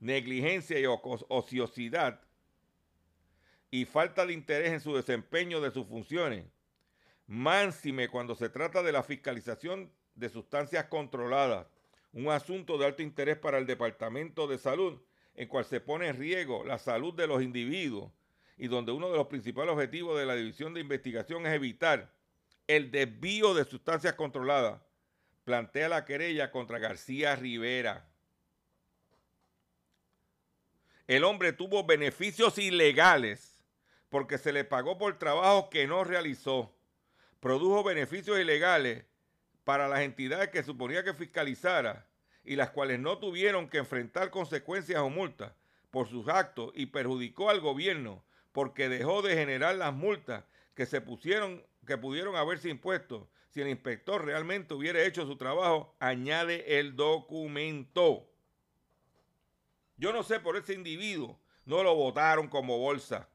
negligencia 0.00 0.80
y 0.80 0.86
ociosidad 0.86 2.22
y 3.70 3.84
falta 3.84 4.24
de 4.24 4.32
interés 4.32 4.72
en 4.72 4.80
su 4.80 4.94
desempeño 4.94 5.60
de 5.60 5.70
sus 5.70 5.86
funciones, 5.86 6.46
máxime 7.26 8.08
cuando 8.08 8.34
se 8.34 8.48
trata 8.48 8.82
de 8.82 8.92
la 8.92 9.02
fiscalización 9.02 9.92
de 10.14 10.28
sustancias 10.28 10.86
controladas 10.86 11.66
un 12.12 12.30
asunto 12.30 12.78
de 12.78 12.86
alto 12.86 13.02
interés 13.02 13.36
para 13.36 13.58
el 13.58 13.66
Departamento 13.66 14.46
de 14.46 14.58
Salud, 14.58 15.00
en 15.34 15.48
cual 15.48 15.64
se 15.64 15.80
pone 15.80 16.08
en 16.08 16.16
riesgo 16.16 16.64
la 16.64 16.78
salud 16.78 17.14
de 17.14 17.26
los 17.26 17.42
individuos 17.42 18.10
y 18.56 18.66
donde 18.66 18.92
uno 18.92 19.10
de 19.10 19.16
los 19.16 19.28
principales 19.28 19.72
objetivos 19.72 20.18
de 20.18 20.26
la 20.26 20.34
División 20.34 20.74
de 20.74 20.80
Investigación 20.80 21.46
es 21.46 21.52
evitar 21.52 22.12
el 22.66 22.90
desvío 22.90 23.54
de 23.54 23.64
sustancias 23.64 24.14
controladas, 24.14 24.80
plantea 25.44 25.88
la 25.88 26.04
querella 26.04 26.50
contra 26.50 26.78
García 26.78 27.36
Rivera. 27.36 28.08
El 31.06 31.24
hombre 31.24 31.52
tuvo 31.52 31.84
beneficios 31.84 32.58
ilegales 32.58 33.57
porque 34.08 34.38
se 34.38 34.52
le 34.52 34.64
pagó 34.64 34.98
por 34.98 35.18
trabajo 35.18 35.70
que 35.70 35.86
no 35.86 36.04
realizó. 36.04 36.74
Produjo 37.40 37.84
beneficios 37.84 38.38
ilegales 38.38 39.04
para 39.64 39.88
las 39.88 40.00
entidades 40.00 40.48
que 40.48 40.62
suponía 40.62 41.04
que 41.04 41.14
fiscalizara 41.14 42.06
y 42.44 42.56
las 42.56 42.70
cuales 42.70 42.98
no 42.98 43.18
tuvieron 43.18 43.68
que 43.68 43.78
enfrentar 43.78 44.30
consecuencias 44.30 45.00
o 45.00 45.10
multas 45.10 45.52
por 45.90 46.08
sus 46.08 46.28
actos 46.28 46.72
y 46.74 46.86
perjudicó 46.86 47.50
al 47.50 47.60
gobierno 47.60 48.24
porque 48.52 48.88
dejó 48.88 49.22
de 49.22 49.34
generar 49.34 49.74
las 49.76 49.92
multas 49.92 50.44
que 50.74 50.86
se 50.86 51.00
pusieron 51.00 51.62
que 51.86 51.98
pudieron 51.98 52.36
haberse 52.36 52.68
impuesto 52.68 53.28
si 53.48 53.62
el 53.62 53.68
inspector 53.68 54.24
realmente 54.24 54.74
hubiera 54.74 55.02
hecho 55.02 55.26
su 55.26 55.36
trabajo, 55.36 55.94
añade 55.98 56.78
el 56.78 56.96
documento. 56.96 58.28
Yo 59.96 60.12
no 60.12 60.22
sé 60.22 60.38
por 60.38 60.56
ese 60.56 60.74
individuo, 60.74 61.40
no 61.64 61.82
lo 61.82 61.94
votaron 61.94 62.48
como 62.48 62.78
bolsa. 62.78 63.28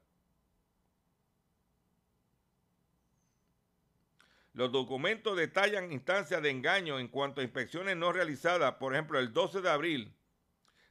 Los 4.54 4.70
documentos 4.70 5.36
detallan 5.36 5.90
instancias 5.90 6.40
de 6.40 6.48
engaño 6.48 7.00
en 7.00 7.08
cuanto 7.08 7.40
a 7.40 7.44
inspecciones 7.44 7.96
no 7.96 8.12
realizadas, 8.12 8.74
por 8.74 8.94
ejemplo, 8.94 9.18
el 9.18 9.32
12 9.32 9.60
de 9.60 9.68
abril 9.68 10.16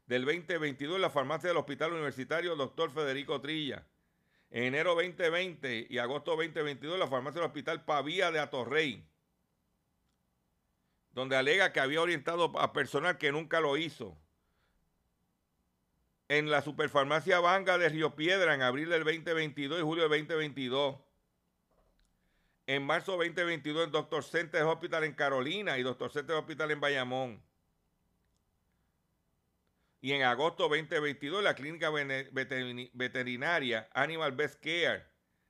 del 0.06 0.26
2022 0.26 0.98
en 0.98 1.02
la 1.02 1.10
farmacia 1.10 1.48
del 1.48 1.58
Hospital 1.58 1.94
Universitario 1.94 2.58
Dr. 2.58 2.92
Federico 2.92 3.40
Trilla. 3.40 3.88
En 4.52 4.64
enero 4.64 4.96
2020 4.96 5.88
y 5.90 5.98
agosto 5.98 6.32
2022 6.32 6.96
en 6.96 7.00
la 7.00 7.08
farmacia 7.08 7.40
del 7.40 7.48
Hospital 7.48 7.86
Pavía 7.86 8.32
de 8.32 8.40
Atorrey, 8.42 9.08
donde 11.12 11.38
alega 11.38 11.72
que 11.72 11.80
había 11.80 12.02
orientado 12.02 12.52
a 12.60 12.74
personal 12.74 13.18
que 13.18 13.32
nunca 13.32 13.62
lo 13.62 13.78
hizo. 13.78 14.18
En 16.28 16.52
la 16.52 16.62
superfarmacia 16.62 17.40
Vanga 17.40 17.78
de 17.78 17.88
Río 17.88 18.14
Piedra 18.14 18.54
en 18.54 18.62
abril 18.62 18.90
del 18.90 19.06
2022 19.06 19.80
y 19.80 19.84
julio 19.84 20.10
del 20.10 20.28
2022 20.28 20.98
en 22.66 22.86
marzo 22.86 23.14
2022 23.14 23.86
el 23.86 23.92
Dr. 23.92 24.24
Center 24.24 24.64
Hospital 24.64 25.04
en 25.04 25.14
Carolina 25.14 25.78
y 25.78 25.84
Dr. 25.84 26.12
Center 26.12 26.36
Hospital 26.36 26.72
en 26.72 26.80
Bayamón. 26.80 27.44
Y 30.02 30.12
en 30.12 30.24
agosto 30.24 30.64
2022 30.64 31.44
la 31.44 31.56
clínica 31.56 31.90
veterinaria 31.90 33.90
Animal 33.94 34.34
Best 34.34 34.62
Care 34.62 35.06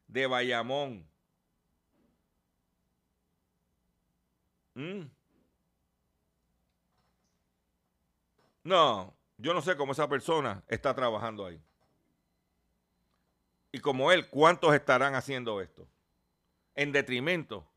de 0.07 0.27
Bayamón. 0.27 1.07
Mm. 4.75 5.03
No, 8.63 9.13
yo 9.37 9.53
no 9.53 9.61
sé 9.61 9.75
cómo 9.75 9.91
esa 9.91 10.07
persona 10.07 10.63
está 10.67 10.95
trabajando 10.95 11.45
ahí. 11.45 11.59
Y 13.71 13.79
como 13.79 14.11
él, 14.11 14.29
¿cuántos 14.29 14.73
estarán 14.73 15.15
haciendo 15.15 15.61
esto? 15.61 15.87
En 16.75 16.91
detrimento 16.91 17.67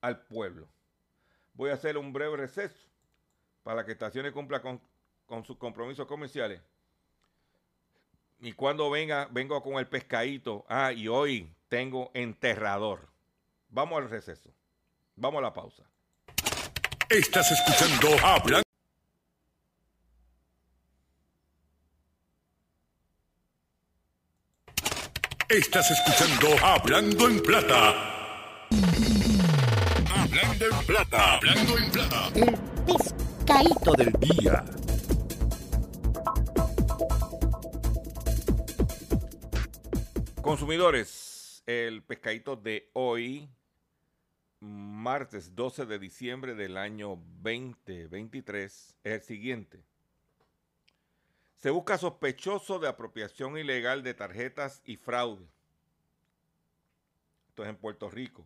al 0.00 0.20
pueblo. 0.26 0.68
Voy 1.54 1.70
a 1.70 1.74
hacer 1.74 1.96
un 1.96 2.12
breve 2.12 2.36
receso 2.36 2.88
para 3.62 3.84
que 3.84 3.92
Estaciones 3.92 4.32
cumpla 4.32 4.60
con, 4.60 4.80
con 5.26 5.44
sus 5.44 5.56
compromisos 5.56 6.06
comerciales. 6.06 6.60
Y 8.40 8.52
cuando 8.52 8.90
venga, 8.90 9.28
vengo 9.30 9.62
con 9.62 9.74
el 9.74 9.86
pescadito. 9.86 10.66
Ah, 10.68 10.92
y 10.92 11.06
hoy 11.06 11.48
tengo 11.68 12.10
enterrador. 12.12 13.08
Vamos 13.68 14.02
al 14.02 14.10
receso. 14.10 14.50
Vamos 15.14 15.38
a 15.38 15.42
la 15.42 15.52
pausa. 15.52 15.84
Estás 17.08 17.52
escuchando 17.52 18.08
Hablando. 18.24 18.71
Estás 25.52 25.90
escuchando 25.90 26.48
Hablando 26.64 27.28
en 27.28 27.38
Plata. 27.42 27.90
Hablando 30.10 30.64
en 30.64 30.86
Plata. 30.86 31.34
Hablando 31.34 31.76
en 31.76 31.90
Plata. 31.90 32.28
El 32.34 32.58
pescadito 32.86 33.92
del 33.92 34.12
día. 34.12 34.64
Consumidores, 40.40 41.62
el 41.66 42.02
pescadito 42.02 42.56
de 42.56 42.88
hoy, 42.94 43.50
martes 44.60 45.54
12 45.54 45.84
de 45.84 45.98
diciembre 45.98 46.54
del 46.54 46.78
año 46.78 47.22
2023, 47.42 48.72
es 48.72 48.96
el 49.04 49.20
siguiente. 49.20 49.84
Se 51.62 51.70
busca 51.70 51.96
sospechoso 51.96 52.80
de 52.80 52.88
apropiación 52.88 53.56
ilegal 53.56 54.02
de 54.02 54.14
tarjetas 54.14 54.82
y 54.84 54.96
fraude. 54.96 55.46
Esto 57.50 57.62
es 57.62 57.68
en 57.68 57.76
Puerto 57.76 58.10
Rico. 58.10 58.44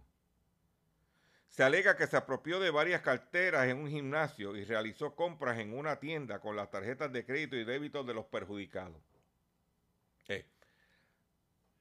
Se 1.48 1.62
alega 1.62 1.96
que 1.96 2.06
se 2.06 2.18
apropió 2.18 2.60
de 2.60 2.70
varias 2.70 3.00
carteras 3.00 3.68
en 3.68 3.78
un 3.78 3.88
gimnasio 3.88 4.54
y 4.54 4.66
realizó 4.66 5.16
compras 5.16 5.58
en 5.58 5.72
una 5.72 5.98
tienda 5.98 6.40
con 6.40 6.56
las 6.56 6.70
tarjetas 6.70 7.10
de 7.10 7.24
crédito 7.24 7.56
y 7.56 7.64
débito 7.64 8.04
de 8.04 8.12
los 8.12 8.26
perjudicados. 8.26 9.00
Eh, 10.28 10.44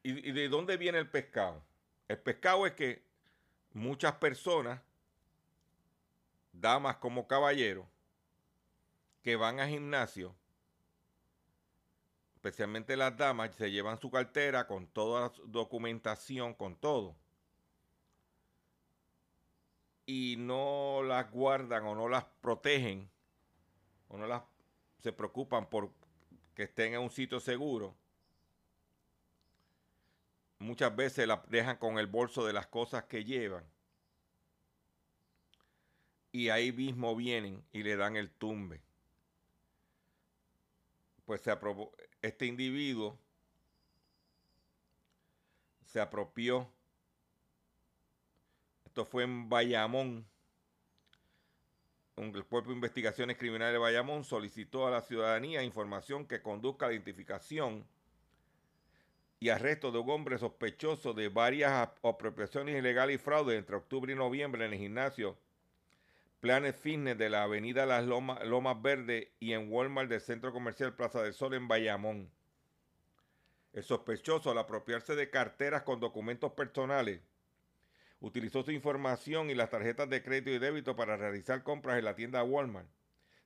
¿Y, 0.03 0.29
¿Y 0.29 0.31
de 0.31 0.47
dónde 0.47 0.77
viene 0.77 0.99
el 0.99 1.09
pescado? 1.09 1.61
El 2.07 2.19
pescado 2.19 2.65
es 2.65 2.71
que 2.75 3.03
muchas 3.73 4.13
personas, 4.13 4.79
damas 6.53 6.95
como 6.95 7.27
caballeros, 7.27 7.85
que 9.21 9.35
van 9.35 9.59
a 9.59 9.67
gimnasio, 9.67 10.33
especialmente 12.45 12.95
las 12.95 13.17
damas, 13.17 13.55
se 13.55 13.71
llevan 13.71 13.99
su 13.99 14.11
cartera 14.11 14.67
con 14.67 14.85
toda 14.85 15.21
la 15.21 15.33
documentación, 15.45 16.53
con 16.53 16.75
todo. 16.75 17.15
Y 20.05 20.35
no 20.37 21.01
las 21.03 21.31
guardan 21.31 21.85
o 21.85 21.95
no 21.95 22.07
las 22.07 22.25
protegen 22.41 23.09
o 24.09 24.17
no 24.17 24.27
las 24.27 24.43
se 25.01 25.11
preocupan 25.11 25.67
por 25.67 25.91
que 26.53 26.63
estén 26.63 26.93
en 26.93 26.99
un 26.99 27.09
sitio 27.09 27.39
seguro. 27.39 27.95
Muchas 30.59 30.95
veces 30.95 31.27
las 31.27 31.49
dejan 31.49 31.77
con 31.77 31.97
el 31.97 32.05
bolso 32.05 32.45
de 32.45 32.53
las 32.53 32.67
cosas 32.67 33.05
que 33.05 33.23
llevan. 33.23 33.65
Y 36.31 36.49
ahí 36.49 36.71
mismo 36.71 37.15
vienen 37.15 37.65
y 37.71 37.81
le 37.81 37.95
dan 37.95 38.15
el 38.15 38.29
tumbe. 38.29 38.84
Pues 41.25 41.41
se 41.41 41.51
aprobó, 41.51 41.91
este 42.21 42.45
individuo 42.45 43.17
se 45.83 45.99
apropió. 45.99 46.69
Esto 48.85 49.05
fue 49.05 49.23
en 49.23 49.49
Bayamón. 49.49 50.25
El 52.15 52.45
Cuerpo 52.45 52.69
de 52.69 52.75
Investigaciones 52.75 53.37
Criminales 53.37 53.73
de 53.73 53.79
Bayamón 53.79 54.23
solicitó 54.23 54.87
a 54.87 54.91
la 54.91 55.01
ciudadanía 55.01 55.63
información 55.63 56.25
que 56.25 56.41
conduzca 56.41 56.85
a 56.85 56.89
la 56.89 56.93
identificación 56.93 57.85
y 59.39 59.49
arresto 59.49 59.91
de 59.91 59.99
un 59.99 60.09
hombre 60.09 60.37
sospechoso 60.37 61.13
de 61.13 61.27
varias 61.29 61.89
apropiaciones 62.03 62.77
ilegales 62.77 63.15
y 63.15 63.17
fraude 63.17 63.57
entre 63.57 63.75
octubre 63.75 64.13
y 64.13 64.15
noviembre 64.15 64.65
en 64.65 64.73
el 64.73 64.79
gimnasio 64.79 65.37
Planet 66.45 66.75
Fitness 66.75 67.17
de 67.17 67.27
la 67.27 67.41
avenida 67.41 67.87
Las 67.87 68.05
Lomas, 68.05 68.45
Lomas 68.45 68.79
Verdes 68.79 69.29
y 69.39 69.53
en 69.53 69.73
Walmart 69.73 70.07
del 70.07 70.21
Centro 70.21 70.53
Comercial 70.53 70.93
Plaza 70.93 71.23
del 71.23 71.33
Sol 71.33 71.55
en 71.55 71.67
Bayamón. 71.67 72.29
El 73.73 73.83
sospechoso 73.83 74.51
al 74.51 74.59
apropiarse 74.59 75.15
de 75.15 75.31
carteras 75.31 75.81
con 75.81 75.99
documentos 75.99 76.51
personales 76.51 77.19
utilizó 78.19 78.61
su 78.61 78.69
información 78.69 79.49
y 79.49 79.55
las 79.55 79.71
tarjetas 79.71 80.07
de 80.07 80.21
crédito 80.21 80.51
y 80.51 80.59
débito 80.59 80.95
para 80.95 81.17
realizar 81.17 81.63
compras 81.63 81.97
en 81.97 82.05
la 82.05 82.15
tienda 82.15 82.43
Walmart, 82.43 82.89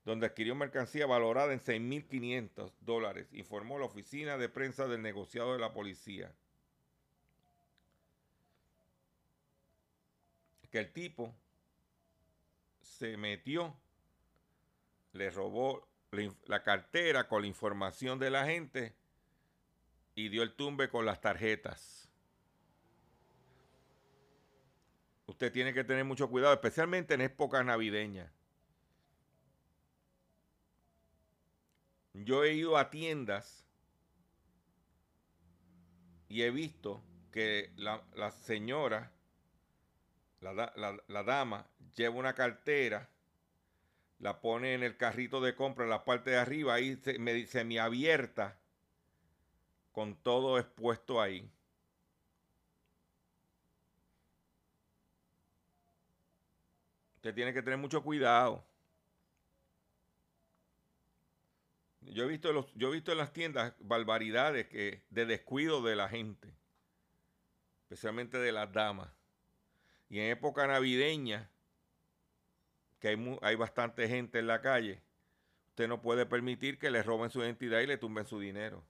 donde 0.03 0.25
adquirió 0.25 0.53
mercancía 0.53 1.05
valorada 1.05 1.53
en 1.53 1.62
6.500 1.62 2.73
dólares, 2.81 3.29
informó 3.31 3.79
la 3.79 3.85
oficina 3.85 4.38
de 4.38 4.49
prensa 4.49 4.88
del 4.88 5.01
negociado 5.01 5.53
de 5.53 5.59
la 5.59 5.71
policía. 5.71 6.33
Que 10.69 10.79
el 10.79 10.91
tipo 10.91 11.33
se 12.89 13.17
metió, 13.17 13.75
le 15.13 15.30
robó 15.30 15.88
la 16.45 16.63
cartera 16.63 17.28
con 17.28 17.43
la 17.43 17.47
información 17.47 18.19
de 18.19 18.32
la 18.32 18.45
gente 18.45 18.95
y 20.15 20.30
dio 20.30 20.43
el 20.43 20.54
tumbe 20.54 20.89
con 20.89 21.06
las 21.06 21.21
tarjetas. 21.21 22.10
Usted 25.28 25.52
tiene 25.52 25.73
que 25.73 25.84
tener 25.84 26.04
mucho 26.04 26.30
cuidado, 26.30 26.54
especialmente 26.54 27.13
en 27.13 27.21
época 27.21 27.63
navideña. 27.63 28.34
Yo 32.13 32.43
he 32.43 32.54
ido 32.54 32.78
a 32.78 32.89
tiendas 32.89 33.63
y 36.28 36.41
he 36.41 36.49
visto 36.49 37.04
que 37.32 37.71
la, 37.78 38.04
la 38.15 38.32
señora, 38.32 39.13
la, 40.41 40.54
la, 40.54 40.97
la, 41.08 41.23
dama, 41.23 41.65
lleva 41.95 42.15
una 42.15 42.34
cartera, 42.34 43.10
la 44.19 44.39
pone 44.39 44.73
en 44.73 44.84
el 44.84 44.97
carrito 44.97 45.41
de 45.41 45.56
compra 45.56 45.84
en 45.84 45.89
la 45.89 46.06
parte 46.06 46.32
de 46.32 46.38
arriba, 46.38 46.73
ahí 46.73 46.99
semiabierta, 47.47 48.58
con 49.91 50.15
todo 50.15 50.58
expuesto 50.58 51.21
ahí. 51.21 51.49
Usted 57.15 57.36
tiene 57.36 57.54
que 57.54 57.62
tener 57.62 57.78
mucho 57.78 58.02
cuidado. 58.02 58.63
Yo 62.02 62.23
he 62.23 62.28
visto, 62.28 62.54
los, 62.54 62.73
yo 62.75 62.88
he 62.88 62.93
visto 62.93 63.12
en 63.12 63.17
las 63.17 63.34
tiendas 63.34 63.73
barbaridades 63.80 64.67
que, 64.67 65.04
de 65.10 65.25
descuido 65.25 65.82
de 65.82 65.97
la 65.97 66.08
gente, 66.08 66.56
especialmente 67.84 68.38
de 68.38 68.52
las 68.54 68.71
damas. 68.71 69.18
Y 70.10 70.19
en 70.19 70.32
época 70.32 70.65
navideña, 70.65 71.50
que 73.00 73.10
hay, 73.10 73.38
hay 73.41 73.56
bastante 73.56 74.08
gente 74.08 74.39
en 74.39 74.48
la 74.48 74.62
calle, 74.62 75.02
usted 75.69 75.88
no 75.88 76.02
puede 76.02 76.26
permitir 76.26 76.80
que 76.80 76.89
le 76.91 77.04
roben 77.04 77.30
su 77.30 77.41
identidad 77.41 77.80
y 77.80 77.88
le 77.88 77.98
tumben 77.98 78.26
su 78.26 78.39
dinero. 78.39 78.84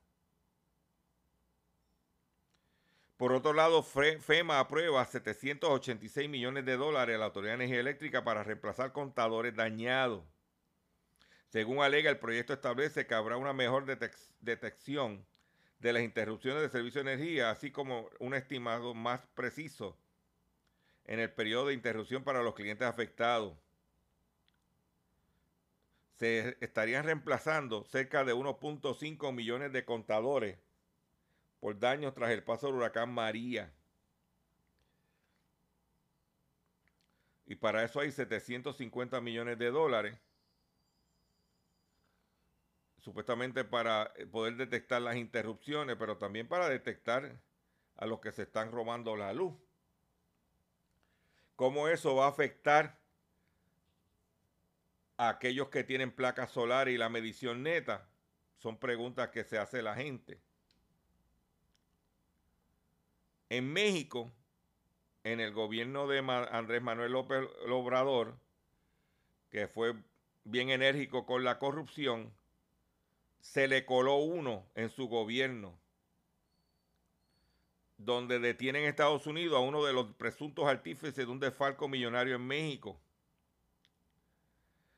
Por 3.18 3.34
otro 3.34 3.52
lado, 3.52 3.84
FEMA 3.84 4.60
aprueba 4.60 5.04
786 5.04 6.30
millones 6.30 6.64
de 6.64 6.78
dólares 6.78 7.18
a 7.18 7.20
la 7.20 7.26
Autoridad 7.26 7.52
de 7.52 7.66
Energía 7.66 7.82
Eléctrica 7.82 8.24
para 8.24 8.46
reemplazar 8.46 8.94
contadores 8.94 9.54
dañados. 9.54 10.24
Según 11.50 11.84
alega, 11.84 12.10
el 12.10 12.18
proyecto 12.18 12.54
establece 12.54 13.08
que 13.08 13.14
habrá 13.16 13.36
una 13.36 13.52
mejor 13.52 13.84
detección 14.40 15.26
de 15.80 15.92
las 15.92 16.04
interrupciones 16.04 16.62
de 16.62 16.70
servicio 16.70 17.04
de 17.04 17.12
energía, 17.12 17.50
así 17.52 17.72
como 17.72 18.10
un 18.20 18.36
estimado 18.36 18.94
más 18.94 19.20
preciso 19.34 19.98
en 21.10 21.20
el 21.20 21.32
periodo 21.32 21.66
de 21.66 21.74
interrupción 21.74 22.24
para 22.24 22.44
los 22.44 22.54
clientes 22.54 22.88
afectados. 22.88 23.58
Se 26.20 26.56
estarían 26.62 27.04
reemplazando 27.04 27.84
cerca 27.84 28.24
de 28.24 28.36
1.5 28.36 29.34
millones 29.34 29.74
de 29.74 29.86
contadores 29.86 30.60
por 31.60 31.80
daños 31.80 32.14
tras 32.14 32.30
el 32.30 32.44
paso 32.44 32.68
del 32.68 32.76
huracán 32.76 33.12
María. 33.12 33.74
Y 37.48 37.56
para 37.56 37.84
eso 37.84 38.00
hay 38.02 38.12
750 38.12 39.20
millones 39.20 39.58
de 39.58 39.72
dólares, 39.72 40.16
supuestamente 43.00 43.64
para 43.64 44.14
eh, 44.16 44.28
poder 44.28 44.58
detectar 44.58 45.02
las 45.02 45.16
interrupciones, 45.16 45.96
pero 45.98 46.20
también 46.20 46.48
para 46.48 46.70
detectar 46.70 47.42
a 47.96 48.06
los 48.06 48.20
que 48.20 48.32
se 48.32 48.44
están 48.44 48.72
robando 48.72 49.16
la 49.16 49.34
luz. 49.34 49.56
¿Cómo 51.60 51.90
eso 51.90 52.16
va 52.16 52.28
a 52.28 52.30
afectar 52.30 52.98
aquellos 55.18 55.68
que 55.68 55.84
tienen 55.84 56.10
placas 56.10 56.52
solares 56.52 56.96
y 56.96 56.98
la 56.98 57.10
medición 57.10 57.64
neta? 57.64 58.08
Son 58.60 58.78
preguntas 58.78 59.28
que 59.32 59.44
se 59.44 59.58
hace 59.58 59.82
la 59.82 59.94
gente. 59.94 60.40
En 63.50 63.74
México, 63.74 64.32
en 65.26 65.42
el 65.42 65.52
gobierno 65.52 66.08
de 66.08 66.20
Andrés 66.20 66.82
Manuel 66.82 67.12
López 67.12 67.46
Obrador, 67.70 68.38
que 69.50 69.68
fue 69.68 69.96
bien 70.46 70.70
enérgico 70.70 71.26
con 71.26 71.44
la 71.44 71.60
corrupción, 71.60 72.34
se 73.42 73.68
le 73.68 73.86
coló 73.86 74.16
uno 74.16 74.66
en 74.76 74.90
su 74.90 75.10
gobierno, 75.10 75.78
donde 78.00 78.40
detienen 78.40 78.84
en 78.84 78.90
Estados 78.90 79.28
Unidos 79.28 79.58
a 79.58 79.60
uno 79.60 79.84
de 79.84 79.92
los 79.92 80.14
presuntos 80.14 80.66
artífices 80.66 81.16
de 81.16 81.26
un 81.26 81.40
desfalco 81.40 81.90
millonario 81.90 82.36
en 82.38 82.48
México. 82.48 82.98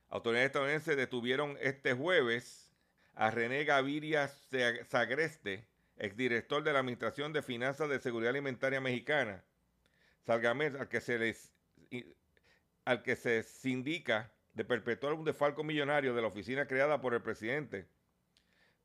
Autoridades 0.10 0.48
estadounidenses 0.48 0.96
detuvieron 0.96 1.58
este 1.62 1.94
jueves 1.94 2.72
a 3.16 3.32
René 3.32 3.64
Gaviria 3.64 4.28
Sagreste, 4.88 5.66
exdirector 5.98 6.64
de 6.64 6.74
la 6.74 6.80
Administración 6.80 7.34
de 7.34 7.42
Finanzas 7.42 7.90
de 7.90 8.00
Seguridad 8.00 8.30
Alimentaria 8.30 8.80
Mexicana, 8.80 9.44
Salgames, 10.22 10.76
al 10.76 10.88
que 10.88 11.02
se 11.02 11.18
les 11.18 11.52
al 12.86 13.04
que 13.04 13.16
se 13.16 13.44
indica 13.64 14.32
de 14.54 14.64
perpetuar 14.64 15.14
un 15.14 15.26
desfalco 15.26 15.64
millonario 15.64 16.14
de 16.14 16.22
la 16.22 16.28
oficina 16.28 16.68
creada 16.68 17.02
por 17.02 17.14
el 17.14 17.22
presidente 17.22 17.88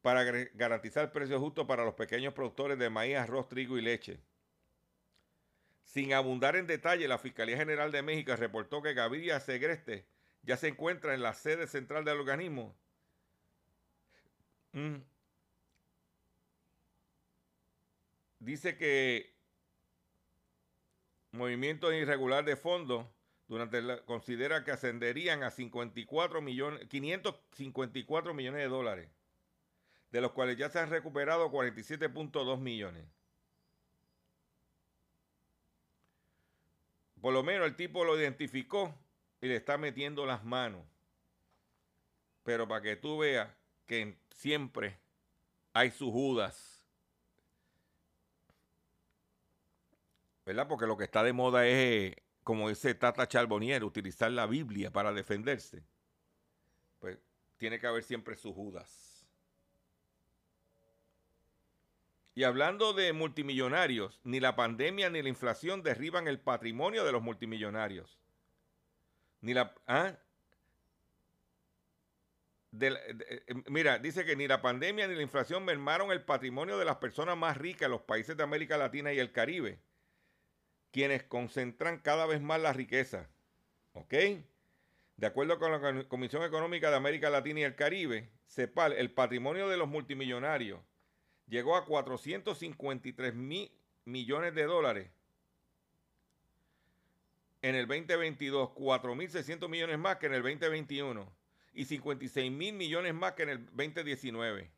para 0.06 0.22
garantizar 0.54 1.10
precios 1.10 1.40
justos 1.40 1.66
para 1.66 1.84
los 1.84 1.94
pequeños 1.94 2.32
productores 2.32 2.78
de 2.78 2.88
maíz, 2.90 3.16
arroz, 3.16 3.48
trigo 3.48 3.76
y 3.76 3.82
leche. 3.82 4.20
Sin 5.82 6.12
abundar 6.12 6.54
en 6.54 6.68
detalle, 6.68 7.08
la 7.08 7.18
Fiscalía 7.18 7.56
General 7.56 7.90
de 7.90 8.02
México 8.02 8.36
reportó 8.36 8.82
que 8.82 8.94
Gaviria 8.94 9.40
Segreste 9.40 10.06
ya 10.42 10.56
se 10.56 10.68
encuentra 10.68 11.12
en 11.12 11.22
la 11.22 11.34
sede 11.34 11.66
central 11.66 12.04
del 12.04 12.20
organismo. 12.20 12.76
Mm. 14.70 14.98
Dice 18.38 18.76
que 18.76 19.34
movimiento 21.32 21.92
irregular 21.92 22.44
de 22.44 22.54
fondos 22.54 23.08
durante 23.48 23.82
la, 23.82 24.04
considera 24.04 24.62
que 24.62 24.70
ascenderían 24.70 25.42
a 25.42 25.50
54 25.50 26.40
millones, 26.42 26.86
554 26.86 28.34
millones 28.34 28.60
de 28.60 28.68
dólares, 28.68 29.15
de 30.10 30.20
los 30.20 30.32
cuales 30.32 30.56
ya 30.56 30.68
se 30.70 30.78
han 30.78 30.90
recuperado 30.90 31.50
47.2 31.50 32.58
millones. 32.58 33.04
Por 37.20 37.32
lo 37.32 37.42
menos 37.42 37.66
el 37.66 37.76
tipo 37.76 38.04
lo 38.04 38.18
identificó 38.18 38.94
y 39.40 39.48
le 39.48 39.56
está 39.56 39.78
metiendo 39.78 40.26
las 40.26 40.44
manos. 40.44 40.84
Pero 42.42 42.68
para 42.68 42.82
que 42.82 42.96
tú 42.96 43.18
veas 43.18 43.48
que 43.86 44.16
siempre 44.30 44.98
hay 45.72 45.90
sus 45.90 46.10
Judas. 46.10 46.84
¿Verdad? 50.44 50.68
Porque 50.68 50.86
lo 50.86 50.96
que 50.96 51.04
está 51.04 51.24
de 51.24 51.32
moda 51.32 51.66
es 51.66 52.14
como 52.46 52.68
dice 52.68 52.94
Tata 52.94 53.26
Charbonnier, 53.26 53.82
utilizar 53.82 54.30
la 54.30 54.46
Biblia 54.46 54.92
para 54.92 55.12
defenderse, 55.12 55.82
pues 57.00 57.18
tiene 57.56 57.80
que 57.80 57.88
haber 57.88 58.04
siempre 58.04 58.36
sus 58.36 58.54
Judas. 58.54 59.05
Y 62.36 62.44
hablando 62.44 62.92
de 62.92 63.14
multimillonarios, 63.14 64.20
ni 64.22 64.40
la 64.40 64.54
pandemia 64.56 65.08
ni 65.08 65.22
la 65.22 65.30
inflación 65.30 65.82
derriban 65.82 66.28
el 66.28 66.38
patrimonio 66.38 67.02
de 67.02 67.10
los 67.10 67.22
multimillonarios. 67.22 68.18
Ni 69.40 69.54
la, 69.54 69.74
¿ah? 69.86 70.18
eh, 72.78 73.54
mira, 73.70 73.98
dice 73.98 74.26
que 74.26 74.36
ni 74.36 74.46
la 74.46 74.60
pandemia 74.60 75.08
ni 75.08 75.14
la 75.14 75.22
inflación 75.22 75.64
mermaron 75.64 76.12
el 76.12 76.20
patrimonio 76.20 76.76
de 76.76 76.84
las 76.84 76.96
personas 76.96 77.38
más 77.38 77.56
ricas 77.56 77.86
en 77.86 77.92
los 77.92 78.02
países 78.02 78.36
de 78.36 78.42
América 78.42 78.76
Latina 78.76 79.14
y 79.14 79.18
el 79.18 79.32
Caribe 79.32 79.80
quienes 80.92 81.22
concentran 81.24 81.98
cada 81.98 82.26
vez 82.26 82.42
más 82.42 82.60
la 82.60 82.74
riqueza. 82.74 83.30
¿Ok? 83.92 84.14
De 85.16 85.26
acuerdo 85.26 85.58
con 85.58 85.72
la 85.72 86.04
Comisión 86.08 86.42
Económica 86.42 86.90
de 86.90 86.96
América 86.96 87.30
Latina 87.30 87.60
y 87.60 87.64
el 87.64 87.76
Caribe, 87.76 88.30
CEPAL, 88.46 88.92
el 88.92 89.10
patrimonio 89.10 89.68
de 89.68 89.78
los 89.78 89.88
multimillonarios 89.88 90.80
llegó 91.46 91.76
a 91.76 91.84
453 91.84 93.34
mil 93.34 93.70
millones 94.04 94.54
de 94.54 94.64
dólares 94.64 95.10
en 97.62 97.74
el 97.74 97.86
2022, 97.86 98.70
4.600 98.70 99.68
millones 99.68 99.98
más 99.98 100.16
que 100.16 100.26
en 100.26 100.34
el 100.34 100.42
2021 100.42 101.32
y 101.74 101.84
56 101.84 102.52
mil 102.52 102.74
millones 102.74 103.14
más 103.14 103.32
que 103.32 103.42
en 103.42 103.48
el 103.50 103.66
2019. 103.66 104.70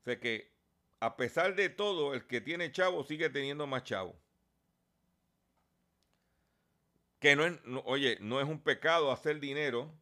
O 0.00 0.04
sea 0.04 0.18
que 0.18 0.52
a 1.00 1.16
pesar 1.16 1.54
de 1.56 1.68
todo, 1.68 2.14
el 2.14 2.26
que 2.26 2.40
tiene 2.40 2.70
chavo 2.70 3.02
sigue 3.02 3.28
teniendo 3.28 3.66
más 3.66 3.82
chavo. 3.84 4.14
Que 7.18 7.34
no 7.34 7.44
es, 7.44 7.58
oye, 7.84 8.18
no 8.20 8.40
es 8.40 8.48
un 8.48 8.60
pecado 8.60 9.10
hacer 9.10 9.40
dinero 9.40 9.92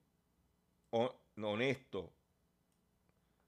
honesto. 0.91 2.13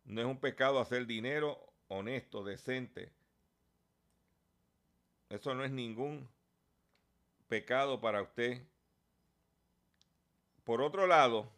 No 0.05 0.21
es 0.21 0.27
un 0.27 0.38
pecado 0.38 0.81
hacer 0.81 1.07
dinero 1.07 1.73
honesto, 1.88 2.45
decente. 2.45 3.12
Eso 5.29 5.55
no 5.55 5.65
es 5.65 5.71
ningún 5.71 6.29
pecado 7.49 8.01
para 8.01 8.23
usted. 8.23 8.62
Por 10.65 10.83
otro 10.83 11.07
lado, 11.07 11.51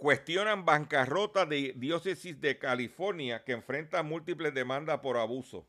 Cuestionan 0.00 0.64
bancarrota 0.64 1.44
de 1.44 1.74
diócesis 1.76 2.40
de 2.40 2.58
California 2.58 3.44
que 3.44 3.52
enfrenta 3.52 4.02
múltiples 4.02 4.54
demandas 4.54 5.00
por 5.00 5.18
abuso. 5.18 5.68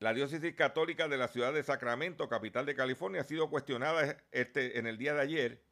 La 0.00 0.12
diócesis 0.12 0.56
católica 0.56 1.06
de 1.06 1.16
la 1.16 1.28
ciudad 1.28 1.52
de 1.52 1.62
Sacramento, 1.62 2.28
capital 2.28 2.66
de 2.66 2.74
California, 2.74 3.20
ha 3.20 3.24
sido 3.24 3.48
cuestionada 3.48 4.16
este, 4.32 4.80
en 4.80 4.88
el 4.88 4.98
día 4.98 5.14
de 5.14 5.20
ayer 5.20 5.62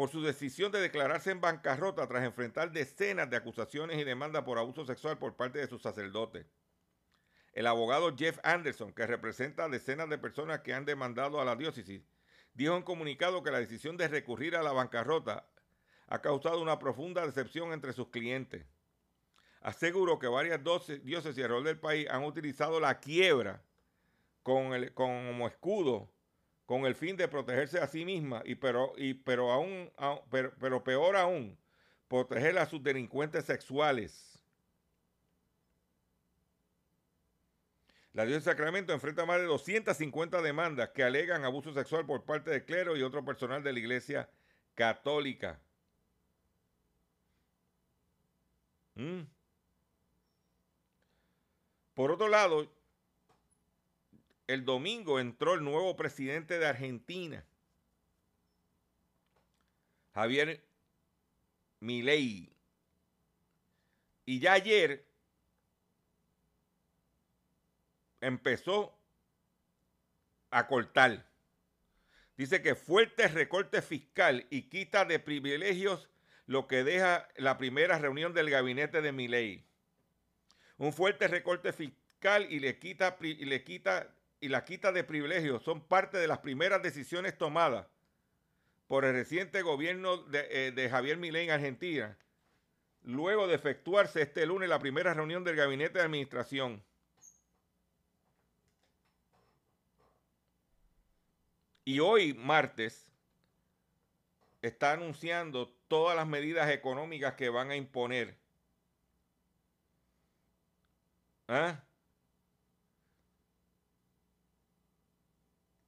por 0.00 0.08
su 0.08 0.22
decisión 0.22 0.72
de 0.72 0.80
declararse 0.80 1.30
en 1.30 1.42
bancarrota 1.42 2.08
tras 2.08 2.24
enfrentar 2.24 2.72
decenas 2.72 3.28
de 3.28 3.36
acusaciones 3.36 3.98
y 3.98 4.04
demandas 4.04 4.44
por 4.44 4.56
abuso 4.56 4.86
sexual 4.86 5.18
por 5.18 5.36
parte 5.36 5.58
de 5.58 5.66
sus 5.66 5.82
sacerdotes. 5.82 6.46
El 7.52 7.66
abogado 7.66 8.16
Jeff 8.16 8.38
Anderson, 8.42 8.94
que 8.94 9.06
representa 9.06 9.64
a 9.64 9.68
decenas 9.68 10.08
de 10.08 10.16
personas 10.16 10.60
que 10.60 10.72
han 10.72 10.86
demandado 10.86 11.38
a 11.38 11.44
la 11.44 11.54
diócesis, 11.54 12.00
dijo 12.54 12.78
en 12.78 12.82
comunicado 12.82 13.42
que 13.42 13.50
la 13.50 13.58
decisión 13.58 13.98
de 13.98 14.08
recurrir 14.08 14.56
a 14.56 14.62
la 14.62 14.72
bancarrota 14.72 15.46
ha 16.06 16.22
causado 16.22 16.62
una 16.62 16.78
profunda 16.78 17.26
decepción 17.26 17.74
entre 17.74 17.92
sus 17.92 18.08
clientes. 18.08 18.64
Aseguró 19.60 20.18
que 20.18 20.28
varias 20.28 20.64
y 21.36 21.46
rol 21.46 21.64
del 21.64 21.78
país 21.78 22.08
han 22.08 22.24
utilizado 22.24 22.80
la 22.80 23.00
quiebra 23.00 23.62
con 24.42 24.72
el, 24.72 24.94
como 24.94 25.46
escudo 25.46 26.10
con 26.70 26.86
el 26.86 26.94
fin 26.94 27.16
de 27.16 27.26
protegerse 27.26 27.80
a 27.80 27.88
sí 27.88 28.04
misma, 28.04 28.42
y 28.44 28.54
pero, 28.54 28.92
y, 28.96 29.14
pero, 29.14 29.50
aún, 29.50 29.90
pero, 30.30 30.52
pero 30.60 30.84
peor 30.84 31.16
aún, 31.16 31.58
proteger 32.06 32.56
a 32.58 32.66
sus 32.66 32.80
delincuentes 32.80 33.44
sexuales. 33.44 34.40
La 38.12 38.24
diócesis 38.24 38.44
de 38.44 38.52
Sacramento 38.52 38.92
enfrenta 38.92 39.26
más 39.26 39.38
de 39.40 39.46
250 39.46 40.40
demandas 40.42 40.90
que 40.90 41.02
alegan 41.02 41.44
abuso 41.44 41.74
sexual 41.74 42.06
por 42.06 42.24
parte 42.24 42.52
del 42.52 42.64
clero 42.64 42.96
y 42.96 43.02
otro 43.02 43.24
personal 43.24 43.64
de 43.64 43.72
la 43.72 43.78
iglesia 43.80 44.30
católica. 44.76 45.58
Mm. 48.94 49.22
Por 51.94 52.12
otro 52.12 52.28
lado, 52.28 52.72
el 54.52 54.64
domingo 54.64 55.20
entró 55.20 55.54
el 55.54 55.62
nuevo 55.62 55.94
presidente 55.94 56.58
de 56.58 56.66
Argentina, 56.66 57.44
Javier 60.12 60.60
Milei. 61.78 62.52
Y 64.26 64.40
ya 64.40 64.54
ayer 64.54 65.06
empezó 68.20 68.92
a 70.50 70.66
cortar. 70.66 71.24
Dice 72.36 72.60
que 72.60 72.74
fuerte 72.74 73.28
recorte 73.28 73.82
fiscal 73.82 74.48
y 74.50 74.62
quita 74.62 75.04
de 75.04 75.20
privilegios 75.20 76.08
lo 76.46 76.66
que 76.66 76.82
deja 76.82 77.28
la 77.36 77.56
primera 77.56 78.00
reunión 78.00 78.34
del 78.34 78.50
gabinete 78.50 79.00
de 79.00 79.12
Miley. 79.12 79.64
Un 80.76 80.92
fuerte 80.92 81.28
recorte 81.28 81.72
fiscal 81.72 82.48
y 82.50 82.58
le 82.58 82.80
quita 82.80 83.16
y 83.20 83.44
le 83.44 83.62
quita 83.62 84.12
y 84.40 84.48
la 84.48 84.64
quita 84.64 84.90
de 84.92 85.04
privilegios 85.04 85.62
son 85.62 85.82
parte 85.82 86.18
de 86.18 86.26
las 86.26 86.38
primeras 86.38 86.82
decisiones 86.82 87.36
tomadas 87.36 87.86
por 88.88 89.04
el 89.04 89.12
reciente 89.12 89.62
gobierno 89.62 90.16
de, 90.16 90.46
eh, 90.50 90.72
de 90.72 90.90
Javier 90.90 91.18
Milei 91.18 91.44
en 91.44 91.50
Argentina, 91.52 92.18
luego 93.02 93.46
de 93.46 93.54
efectuarse 93.54 94.22
este 94.22 94.46
lunes 94.46 94.68
la 94.68 94.78
primera 94.78 95.14
reunión 95.14 95.44
del 95.44 95.56
gabinete 95.56 95.98
de 95.98 96.04
administración. 96.04 96.82
Y 101.84 102.00
hoy, 102.00 102.34
martes, 102.34 103.10
está 104.62 104.92
anunciando 104.92 105.68
todas 105.88 106.16
las 106.16 106.26
medidas 106.26 106.70
económicas 106.70 107.34
que 107.34 107.48
van 107.48 107.70
a 107.70 107.76
imponer. 107.76 108.38
¿Ah? 111.48 111.82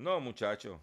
No, 0.02 0.18
muchachos. 0.18 0.80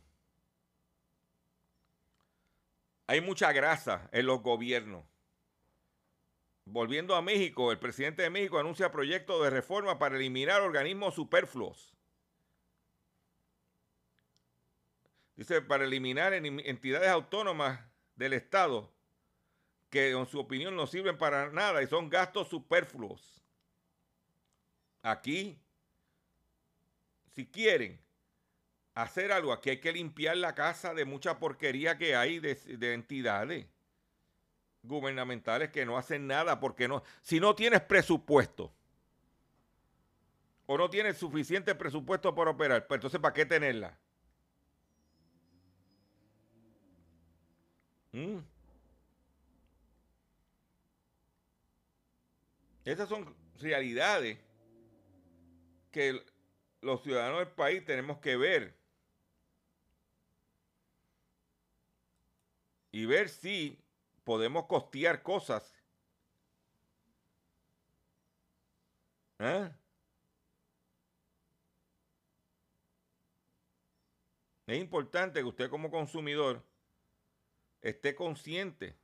Hay 3.05 3.19
mucha 3.19 3.51
grasa 3.51 4.07
en 4.13 4.25
los 4.25 4.41
gobiernos. 4.41 5.03
Volviendo 6.63 7.15
a 7.15 7.21
México, 7.21 7.73
el 7.73 7.79
presidente 7.79 8.21
de 8.21 8.29
México 8.29 8.59
anuncia 8.59 8.93
proyecto 8.93 9.43
de 9.43 9.49
reforma 9.49 9.99
para 9.99 10.15
eliminar 10.15 10.61
organismos 10.61 11.15
superfluos. 11.15 11.97
Dice, 15.35 15.61
para 15.63 15.83
eliminar 15.83 16.31
entidades 16.33 17.09
autónomas 17.09 17.77
del 18.15 18.31
Estado 18.31 18.89
que 19.89 20.11
en 20.11 20.25
su 20.27 20.39
opinión 20.39 20.77
no 20.77 20.87
sirven 20.87 21.17
para 21.17 21.51
nada 21.51 21.83
y 21.83 21.87
son 21.87 22.09
gastos 22.09 22.47
superfluos. 22.47 23.43
Aquí, 25.01 25.59
si 27.35 27.45
quieren 27.45 27.99
hacer 29.01 29.31
algo, 29.31 29.53
aquí 29.53 29.69
hay 29.69 29.79
que 29.79 29.91
limpiar 29.91 30.37
la 30.37 30.55
casa 30.55 30.93
de 30.93 31.05
mucha 31.05 31.39
porquería 31.39 31.97
que 31.97 32.15
hay 32.15 32.39
de, 32.39 32.55
de 32.55 32.93
entidades 32.93 33.65
gubernamentales 34.83 35.69
que 35.71 35.85
no 35.85 35.97
hacen 35.97 36.27
nada 36.27 36.59
porque 36.59 36.87
no, 36.87 37.03
si 37.21 37.39
no 37.39 37.55
tienes 37.55 37.81
presupuesto 37.81 38.73
o 40.65 40.77
no 40.77 40.89
tienes 40.89 41.17
suficiente 41.17 41.75
presupuesto 41.75 42.33
para 42.33 42.51
operar, 42.51 42.87
pues 42.87 42.97
entonces 42.97 43.19
¿para 43.19 43.33
qué 43.33 43.45
tenerla? 43.45 43.97
¿Mm? 48.11 48.39
Esas 52.85 53.07
son 53.07 53.35
realidades 53.59 54.37
que 55.91 56.23
los 56.81 57.03
ciudadanos 57.03 57.39
del 57.39 57.49
país 57.49 57.85
tenemos 57.85 58.19
que 58.19 58.35
ver 58.37 58.78
y 62.91 63.05
ver 63.05 63.29
si 63.29 63.79
podemos 64.23 64.65
costear 64.67 65.23
cosas. 65.23 65.73
¿Eh? 69.39 69.71
Es 74.67 74.79
importante 74.79 75.39
que 75.39 75.45
usted 75.45 75.69
como 75.69 75.89
consumidor 75.89 76.63
esté 77.81 78.13
consciente 78.13 78.95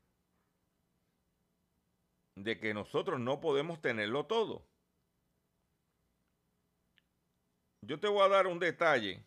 de 2.35 2.59
que 2.59 2.73
nosotros 2.73 3.19
no 3.19 3.39
podemos 3.39 3.81
tenerlo 3.81 4.25
todo. 4.25 4.67
Yo 7.81 7.99
te 7.99 8.07
voy 8.07 8.23
a 8.23 8.29
dar 8.29 8.47
un 8.47 8.59
detalle 8.59 9.25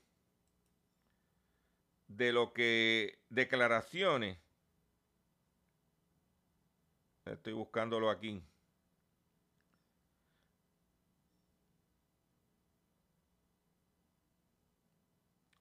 de 2.06 2.32
lo 2.32 2.52
que 2.52 3.20
declaraciones 3.28 4.38
Estoy 7.32 7.52
buscándolo 7.52 8.10
aquí. 8.10 8.42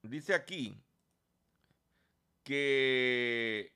Dice 0.02 0.34
aquí 0.34 0.82
que 2.42 3.74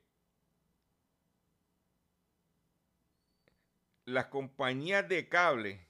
las 4.07 4.27
compañías 4.27 5.07
de 5.09 5.29
cable 5.29 5.87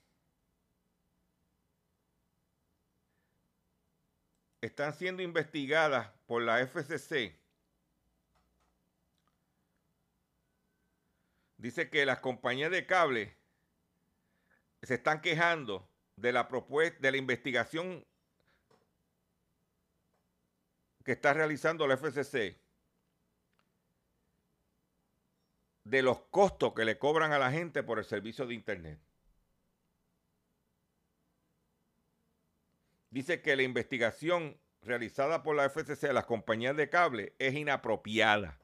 están 4.61 4.95
siendo 4.95 5.23
investigadas 5.23 6.11
por 6.27 6.43
la 6.43 6.61
FCC 6.61 7.42
dice 11.63 11.89
que 11.89 12.05
las 12.05 12.19
compañías 12.19 12.73
de 12.73 12.87
cable 12.87 13.37
se 14.83 14.95
están 14.95 15.21
quejando 15.21 15.89
de 16.17 16.33
la 16.33 16.49
propuesta, 16.49 16.99
de 17.01 17.13
la 17.13 17.17
investigación 17.17 18.05
que 21.05 21.13
está 21.13 21.33
realizando 21.33 21.87
la 21.87 21.97
FCC, 21.97 22.59
de 25.85 26.03
los 26.03 26.19
costos 26.31 26.75
que 26.75 26.85
le 26.85 26.99
cobran 26.99 27.33
a 27.33 27.39
la 27.39 27.53
gente 27.53 27.85
por 27.85 28.01
el 28.01 28.05
servicio 28.05 28.45
de 28.45 28.55
Internet. 28.55 28.99
Dice 33.11 33.41
que 33.41 33.55
la 33.55 33.63
investigación 33.63 34.59
realizada 34.81 35.45
por 35.45 35.55
la 35.55 35.71
FCC 35.71 36.05
a 36.09 36.13
las 36.13 36.25
compañías 36.25 36.77
de 36.77 36.91
cable 36.91 37.35
es 37.39 37.55
inapropiada. 37.55 38.62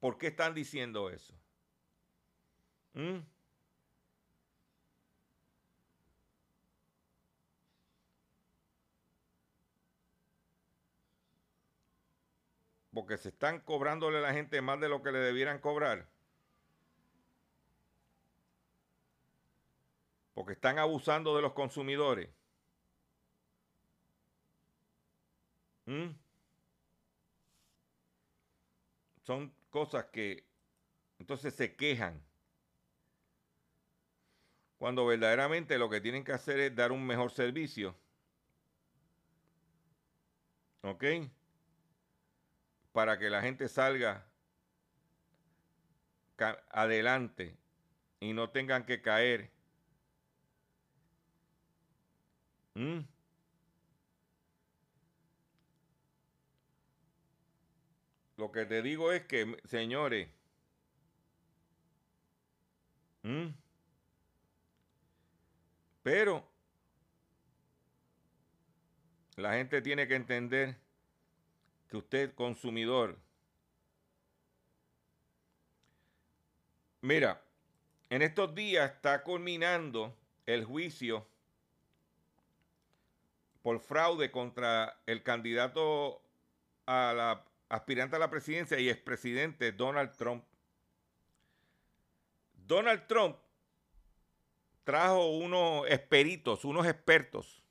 ¿Por 0.00 0.16
qué 0.18 0.28
están 0.28 0.54
diciendo 0.54 1.10
eso? 1.10 1.34
¿Mm? 2.94 3.18
Porque 12.92 13.16
se 13.16 13.28
están 13.28 13.60
cobrándole 13.60 14.18
a 14.18 14.20
la 14.20 14.32
gente 14.32 14.60
más 14.60 14.80
de 14.80 14.88
lo 14.88 15.02
que 15.02 15.12
le 15.12 15.18
debieran 15.18 15.60
cobrar. 15.60 16.08
Porque 20.34 20.52
están 20.52 20.78
abusando 20.78 21.34
de 21.36 21.42
los 21.42 21.52
consumidores. 21.52 22.28
¿Mm? 25.86 26.10
Son 29.22 29.57
cosas 29.78 30.06
que 30.06 30.44
entonces 31.20 31.54
se 31.54 31.76
quejan. 31.76 32.20
Cuando 34.76 35.06
verdaderamente 35.06 35.78
lo 35.78 35.88
que 35.88 36.00
tienen 36.00 36.24
que 36.24 36.32
hacer 36.32 36.58
es 36.58 36.74
dar 36.74 36.90
un 36.90 37.06
mejor 37.06 37.30
servicio. 37.30 37.94
¿Ok? 40.82 41.04
Para 42.92 43.18
que 43.18 43.30
la 43.30 43.40
gente 43.40 43.68
salga 43.68 44.26
adelante 46.70 47.56
y 48.18 48.32
no 48.32 48.50
tengan 48.50 48.84
que 48.84 49.00
caer. 49.00 49.50
¿Mm? 52.74 52.98
Lo 58.38 58.52
que 58.52 58.64
te 58.66 58.82
digo 58.82 59.10
es 59.10 59.24
que, 59.24 59.60
señores, 59.64 60.28
pero 66.04 66.48
la 69.34 69.54
gente 69.54 69.82
tiene 69.82 70.06
que 70.06 70.14
entender 70.14 70.76
que 71.88 71.96
usted, 71.96 72.32
consumidor, 72.36 73.18
mira, 77.00 77.42
en 78.08 78.22
estos 78.22 78.54
días 78.54 78.92
está 78.92 79.24
culminando 79.24 80.14
el 80.46 80.64
juicio 80.64 81.26
por 83.62 83.80
fraude 83.80 84.30
contra 84.30 84.96
el 85.06 85.24
candidato 85.24 86.22
a 86.86 87.12
la 87.12 87.47
aspirante 87.68 88.16
a 88.16 88.18
la 88.18 88.30
presidencia 88.30 88.78
y 88.78 88.88
expresidente 88.88 89.72
Donald 89.72 90.16
Trump. 90.16 90.44
Donald 92.54 93.06
Trump 93.06 93.36
trajo 94.84 95.36
unos 95.36 95.86
esperitos, 95.88 96.64
unos 96.64 96.86
expertos 96.86 97.62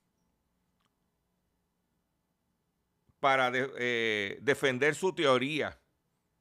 para 3.20 3.52
eh, 3.54 4.38
defender 4.42 4.94
su 4.96 5.14
teoría 5.14 5.80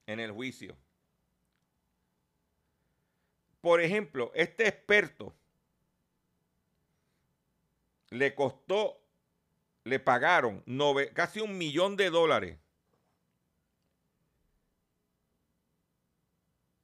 en 0.07 0.21
el 0.21 0.33
juicio. 0.33 0.77
Por 3.61 3.81
ejemplo, 3.81 4.31
este 4.35 4.69
experto 4.69 5.35
le 8.11 8.35
costó, 8.35 9.01
le 9.85 9.99
pagaron 9.99 10.63
casi 11.15 11.41
un 11.41 11.59
millón 11.59 11.97
de 11.97 12.11
dólares 12.11 12.59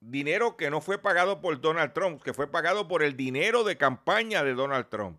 dinero 0.03 0.57
que 0.57 0.71
no 0.71 0.81
fue 0.81 0.99
pagado 0.99 1.41
por 1.41 1.61
Donald 1.61 1.93
Trump, 1.93 2.23
que 2.23 2.35
fue 2.35 2.49
pagado 2.49 2.89
por 2.89 3.03
el 3.03 3.17
dinero 3.17 3.63
de 3.63 3.77
campaña 3.77 4.43
de 4.43 4.55
Donald 4.55 4.89
Trump. 4.89 5.19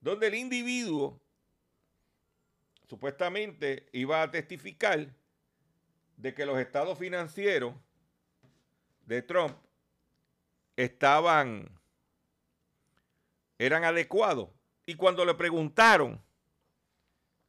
Donde 0.00 0.28
el 0.28 0.34
individuo 0.34 1.20
supuestamente 2.88 3.88
iba 3.92 4.22
a 4.22 4.30
testificar 4.30 5.08
de 6.16 6.34
que 6.34 6.46
los 6.46 6.58
estados 6.58 6.98
financieros 6.98 7.74
de 9.06 9.22
Trump 9.22 9.56
estaban, 10.76 11.68
eran 13.58 13.84
adecuados. 13.84 14.50
Y 14.86 14.94
cuando 14.94 15.24
le 15.24 15.34
preguntaron, 15.34 16.20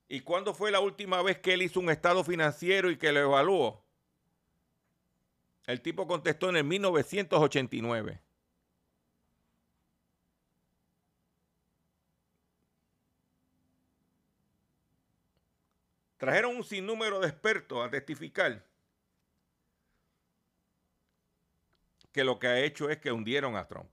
¿y 0.07 0.21
cuándo 0.21 0.53
fue 0.53 0.71
la 0.71 0.79
última 0.79 1.21
vez 1.21 1.37
que 1.39 1.53
él 1.53 1.61
hizo 1.61 1.79
un 1.79 1.89
estado 1.89 2.23
financiero 2.23 2.89
y 2.89 2.97
que 2.97 3.11
lo 3.11 3.19
evaluó? 3.19 3.83
El 5.65 5.81
tipo 5.81 6.07
contestó 6.07 6.49
en 6.49 6.57
el 6.57 6.63
1989. 6.63 8.19
Trajeron 16.17 16.55
un 16.55 16.63
sinnúmero 16.63 17.19
de 17.19 17.27
expertos 17.27 17.85
a 17.85 17.89
testificar 17.89 18.63
que 22.13 22.23
lo 22.23 22.39
que 22.39 22.47
ha 22.47 22.59
hecho 22.59 22.89
es 22.89 22.97
que 22.99 23.11
hundieron 23.11 23.57
a 23.57 23.67
Trump. 23.67 23.89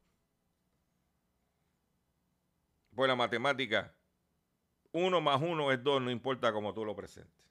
Pues 2.95 3.09
la 3.09 3.17
matemática, 3.17 3.93
uno 4.93 5.21
más 5.21 5.41
uno 5.41 5.73
es 5.73 5.83
dos, 5.83 6.03
no 6.03 6.11
importa 6.11 6.53
cómo 6.53 6.75
tú 6.75 6.85
lo 6.85 6.95
presentes. 6.95 7.50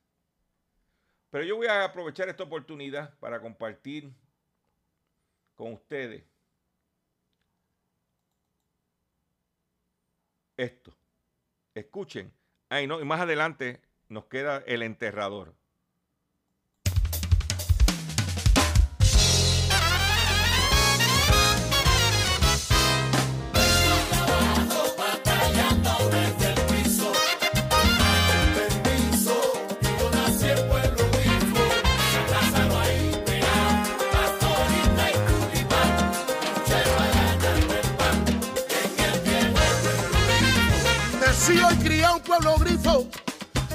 Pero 1.29 1.43
yo 1.43 1.55
voy 1.57 1.67
a 1.67 1.83
aprovechar 1.85 2.29
esta 2.29 2.43
oportunidad 2.43 3.17
para 3.19 3.41
compartir 3.41 4.13
con 5.55 5.73
ustedes 5.73 6.23
esto. 10.57 10.93
Escuchen. 11.75 12.33
Ay, 12.69 12.87
no, 12.87 13.01
y 13.01 13.05
más 13.05 13.21
adelante 13.21 13.81
nos 14.09 14.25
queda 14.25 14.59
el 14.67 14.83
enterrador. 14.83 15.55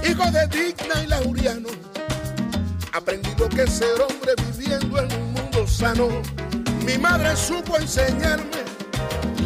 Hijo 0.09 0.31
de 0.31 0.47
Digna 0.49 1.03
y 1.03 1.07
Lauriano. 1.07 1.69
Aprendí 2.93 3.31
lo 3.39 3.49
que 3.49 3.67
ser 3.67 4.01
hombre 4.01 4.33
viviendo 4.47 4.99
en 4.99 5.13
un 5.13 5.33
mundo 5.33 5.67
sano. 5.67 6.09
Mi 6.85 6.99
madre 6.99 7.35
supo 7.37 7.77
enseñarme 7.77 8.63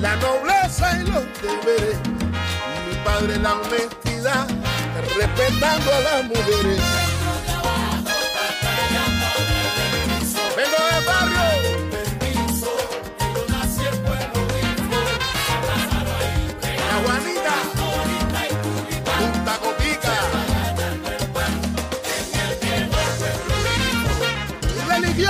la 0.01 0.17
nobleza 0.17 1.01
y 1.01 1.05
los 1.05 1.25
deberes. 1.43 1.99
Mi 2.89 2.97
padre 3.05 3.39
la 3.39 3.55
honestidad, 3.55 4.47
respetando 5.17 5.95
a 5.95 6.01
las 6.01 6.25
mujeres. 6.25 6.81
Vengo 10.57 10.77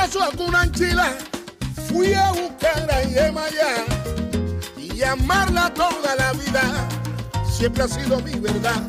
Religioso 0.08 0.24
a 0.24 0.36
Cunanchila, 0.36 1.18
fui 1.86 2.14
a 2.14 2.32
buscar 2.32 2.90
a 2.90 3.02
Yemayá 3.02 3.84
y 4.78 5.02
amarla 5.02 5.72
toda 5.74 6.16
la 6.16 6.32
vida. 6.32 6.88
Siempre 7.50 7.82
ha 7.82 7.88
sido 7.88 8.18
mi 8.20 8.32
verdad, 8.40 8.82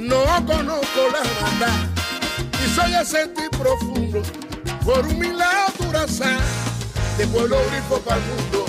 no 0.00 0.24
conozco 0.46 1.00
la 1.12 1.20
maldad 1.42 1.76
y 2.64 3.04
soy 3.04 3.28
tipo 3.34 3.58
profundo 3.58 4.22
por 4.82 5.06
un 5.06 5.18
milagro 5.18 5.74
durazán 5.78 6.38
de 7.18 7.26
pueblo 7.26 7.58
grifo 7.70 8.00
para 8.00 8.16
el 8.16 8.26
mundo. 8.28 8.64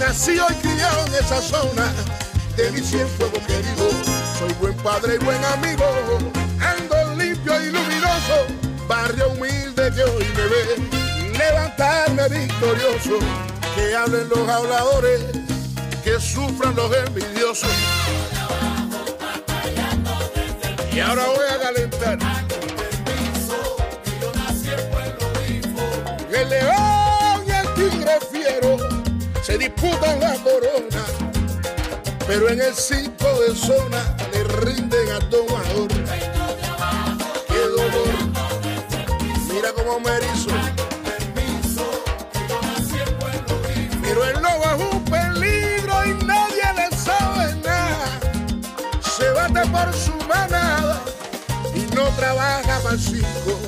Nací 0.00 0.40
hoy 0.40 0.54
criado 0.56 1.06
en 1.06 1.14
esa 1.14 1.40
zona 1.40 1.92
de 2.56 2.72
mi 2.72 2.80
cienfuego 2.80 3.38
querido. 3.46 3.90
Soy 4.40 4.52
buen 4.60 4.74
padre 4.78 5.16
y 5.20 5.24
buen 5.24 5.44
amigo, 5.44 5.84
ando 6.60 7.14
limpio 7.14 7.62
y 7.62 7.66
luminoso, 7.70 8.46
barrio 8.88 9.28
humilde 9.30 9.92
que 9.94 10.02
hoy 10.02 10.26
me 10.34 10.42
ve. 10.42 11.07
Levantarme 11.38 12.28
victorioso, 12.28 13.18
que 13.76 13.94
hablen 13.94 14.28
los 14.28 14.48
habladores, 14.48 15.22
que 16.02 16.18
sufran 16.20 16.74
los 16.74 16.90
envidiosos. 16.96 17.70
Y 20.92 20.98
ahora 21.00 21.26
voy 21.26 21.46
a 21.48 21.60
calentar. 21.60 22.18
El 26.32 26.48
león 26.48 27.42
y 27.46 27.50
el 27.50 27.74
tigre 27.74 28.18
fiero 28.32 28.76
se 29.42 29.58
disputan 29.58 30.18
la 30.20 30.34
corona, 30.34 31.04
pero 32.26 32.48
en 32.48 32.60
el 32.60 32.74
cinco 32.74 33.28
de 33.40 33.54
zona 33.54 34.16
le 34.32 34.42
rinden 34.44 35.12
a 35.12 35.20
tomador. 35.30 35.88
¡Qué 37.46 37.58
dolor! 37.58 38.08
Mira 39.52 39.72
cómo 39.72 40.00
me 40.00 40.10
erizo. 40.16 40.67
rico. 53.18 53.67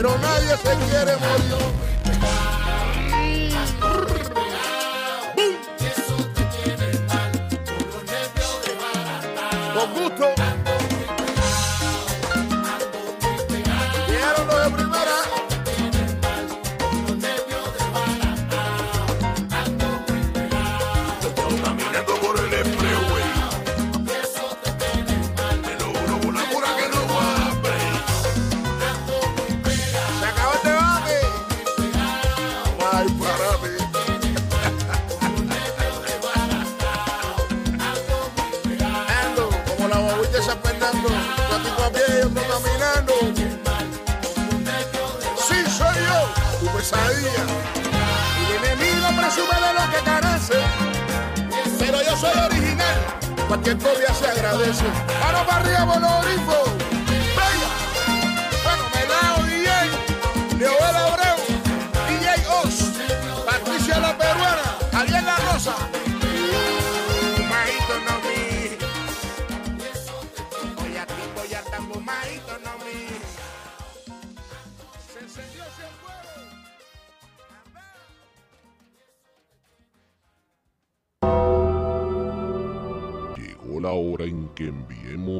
Pero 0.00 0.16
nadie 0.18 0.56
se 0.56 0.74
quiere 0.88 1.16
morir. 1.16 1.89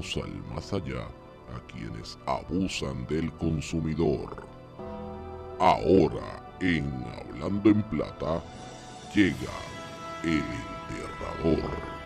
Al 0.01 0.43
más 0.55 0.73
allá 0.73 1.03
a 1.55 1.61
quienes 1.73 2.19
abusan 2.27 3.07
del 3.07 3.31
consumidor. 3.33 4.47
Ahora, 5.59 6.57
en 6.61 7.05
Hablando 7.19 7.69
en 7.69 7.83
Plata, 7.83 8.43
llega 9.15 9.53
el 10.23 10.43
enterrador. 10.89 12.00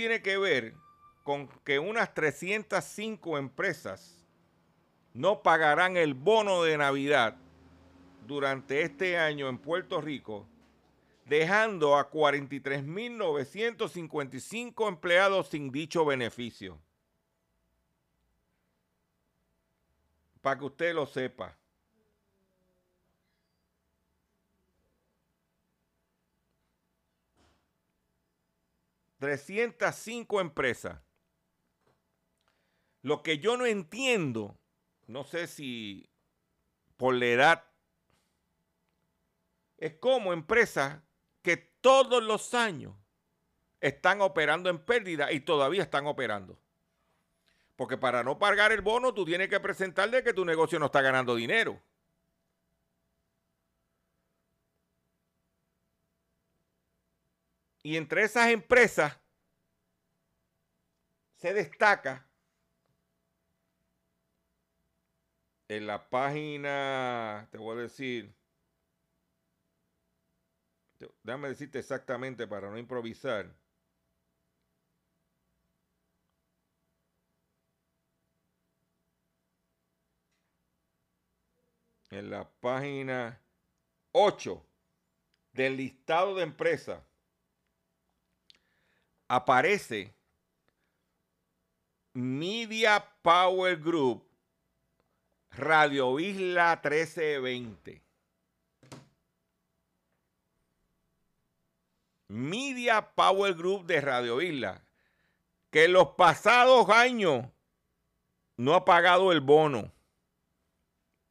Tiene 0.00 0.22
que 0.22 0.38
ver 0.38 0.72
con 1.24 1.46
que 1.62 1.78
unas 1.78 2.14
305 2.14 3.36
empresas 3.36 4.24
no 5.12 5.42
pagarán 5.42 5.98
el 5.98 6.14
bono 6.14 6.62
de 6.62 6.78
Navidad 6.78 7.36
durante 8.26 8.80
este 8.80 9.18
año 9.18 9.50
en 9.50 9.58
Puerto 9.58 10.00
Rico, 10.00 10.46
dejando 11.26 11.98
a 11.98 12.10
43.955 12.10 14.88
empleados 14.88 15.48
sin 15.48 15.70
dicho 15.70 16.06
beneficio. 16.06 16.78
Para 20.40 20.60
que 20.60 20.64
usted 20.64 20.94
lo 20.94 21.04
sepa. 21.04 21.59
Cinco 29.92 30.40
empresas. 30.40 31.00
Lo 33.02 33.22
que 33.22 33.38
yo 33.38 33.56
no 33.56 33.66
entiendo, 33.66 34.58
no 35.06 35.24
sé 35.24 35.46
si 35.46 36.10
por 36.96 37.14
la 37.14 37.26
edad, 37.26 37.64
es 39.78 39.94
como 39.94 40.32
empresas 40.32 41.00
que 41.42 41.56
todos 41.56 42.22
los 42.22 42.52
años 42.52 42.94
están 43.80 44.20
operando 44.20 44.68
en 44.68 44.78
pérdida 44.78 45.32
y 45.32 45.40
todavía 45.40 45.82
están 45.82 46.06
operando. 46.06 46.58
Porque 47.76 47.96
para 47.96 48.22
no 48.22 48.38
pagar 48.38 48.72
el 48.72 48.82
bono, 48.82 49.14
tú 49.14 49.24
tienes 49.24 49.48
que 49.48 49.58
presentarle 49.58 50.22
que 50.22 50.34
tu 50.34 50.44
negocio 50.44 50.78
no 50.78 50.86
está 50.86 51.00
ganando 51.00 51.34
dinero. 51.34 51.80
Y 57.82 57.96
entre 57.96 58.22
esas 58.24 58.50
empresas 58.50 59.18
se 61.36 61.54
destaca 61.54 62.26
en 65.68 65.86
la 65.86 66.10
página, 66.10 67.48
te 67.50 67.58
voy 67.58 67.78
a 67.78 67.82
decir, 67.82 68.34
déjame 71.22 71.48
decirte 71.48 71.78
exactamente 71.78 72.46
para 72.46 72.68
no 72.70 72.76
improvisar. 72.76 73.54
En 82.10 82.28
la 82.28 82.50
página 82.60 83.40
8 84.12 84.66
del 85.52 85.76
listado 85.76 86.34
de 86.34 86.42
empresas 86.42 87.09
aparece 89.30 90.12
Media 92.14 93.08
Power 93.22 93.76
Group 93.76 94.24
Radio 95.52 96.18
Isla 96.18 96.80
1320. 96.82 98.02
Media 102.26 103.08
Power 103.14 103.54
Group 103.54 103.86
de 103.86 104.00
Radio 104.00 104.42
Isla, 104.42 104.82
que 105.70 105.84
en 105.84 105.92
los 105.92 106.08
pasados 106.08 106.88
años 106.90 107.46
no 108.56 108.74
ha 108.74 108.84
pagado 108.84 109.30
el 109.30 109.40
bono. 109.40 109.92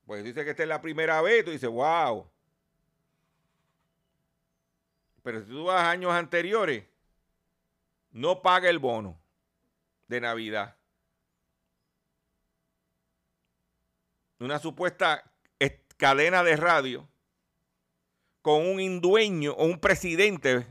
Pues 0.06 0.24
dice 0.24 0.46
que 0.46 0.52
esta 0.52 0.64
es 0.64 0.70
la 0.70 0.82
primera 0.82 1.22
vez, 1.22 1.44
tú 1.44 1.52
dices, 1.52 1.70
wow. 1.70 2.26
Pero 5.22 5.42
si 5.42 5.48
tú 5.48 5.66
vas 5.66 5.84
años 5.84 6.14
anteriores, 6.14 6.86
no 8.12 8.42
paga 8.42 8.70
el 8.70 8.80
bono 8.80 9.20
de 10.08 10.22
Navidad. 10.22 10.76
Una 14.40 14.60
supuesta 14.60 15.32
es- 15.60 15.74
cadena 15.98 16.44
de 16.44 16.56
radio 16.56 17.08
con 18.42 18.66
un 18.66 18.80
indueño 18.80 19.52
o 19.54 19.66
un 19.66 19.80
presidente 19.80 20.66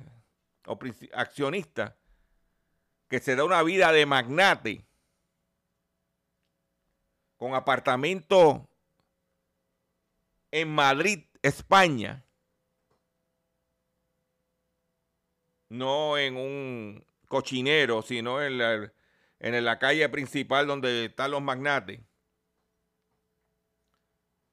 o 0.67 0.79
accionista 1.13 1.97
que 3.09 3.21
se 3.21 3.37
da 3.37 3.45
una 3.45 3.63
vida 3.63 3.93
de 3.93 4.07
magnate 4.07 4.85
con 7.37 7.55
apartamento 7.55 8.69
en 10.51 10.75
Madrid, 10.75 11.25
España, 11.43 12.25
no 15.69 16.17
en 16.19 16.37
un 16.37 17.05
cochinero, 17.29 18.03
sino 18.03 18.43
en 18.43 18.59
la, 18.59 18.93
en 19.39 19.65
la 19.65 19.79
calle 19.79 20.09
principal 20.09 20.67
donde 20.67 21.07
están 21.07 21.31
los 21.31 21.43
magnates. 21.43 22.01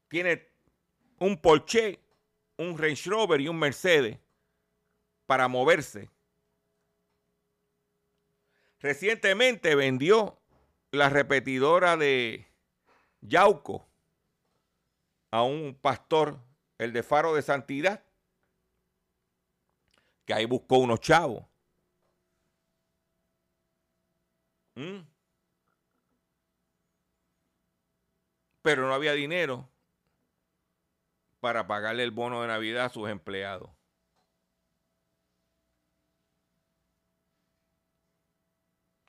Tiene 0.08 0.48
un 1.20 1.42
Porsche, 1.42 2.00
un 2.58 2.78
Range 2.78 3.10
Rover 3.10 3.42
y 3.42 3.48
un 3.48 3.58
Mercedes 3.58 4.20
para 5.26 5.48
moverse. 5.48 6.10
Recientemente 8.80 9.74
vendió 9.74 10.38
la 10.92 11.10
repetidora 11.10 11.98
de 11.98 12.48
Yauco 13.22 13.86
a 15.32 15.44
un 15.44 15.78
pastor, 15.82 16.40
el 16.78 16.94
de 16.94 17.04
Faro 17.04 17.34
de 17.34 17.42
Santidad, 17.42 18.04
que 20.26 20.34
ahí 20.34 20.46
buscó 20.46 20.78
unos 20.78 21.00
chavos. 21.00 21.46
¿Mm? 24.76 25.00
Pero 28.62 28.88
no 28.88 28.94
había 28.94 29.14
dinero 29.14 29.70
para 31.40 31.68
pagarle 31.68 32.04
el 32.04 32.12
bono 32.12 32.42
de 32.42 32.48
Navidad 32.48 32.86
a 32.86 32.90
sus 32.90 33.10
empleados. 33.10 33.70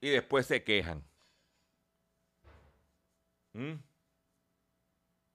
Y 0.01 0.11
después 0.11 0.47
se 0.47 0.63
quejan. 0.63 1.03
¿Mm? 3.55 3.77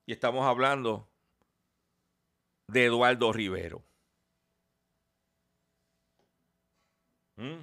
Y 0.05 0.13
estamos 0.13 0.45
hablando 0.45 1.09
de 2.67 2.85
Eduardo 2.85 3.33
Rivero. 3.33 3.83
¿Mm? 7.35 7.61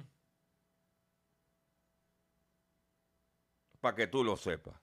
Para 3.79 3.95
que 3.95 4.07
tú 4.07 4.23
lo 4.23 4.35
sepas. 4.35 4.75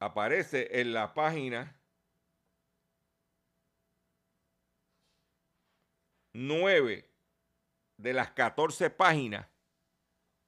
Aparece 0.00 0.80
en 0.80 0.92
la 0.92 1.12
página 1.12 1.78
9 6.32 7.10
de 7.96 8.12
las 8.12 8.30
14 8.30 8.90
páginas 8.90 9.48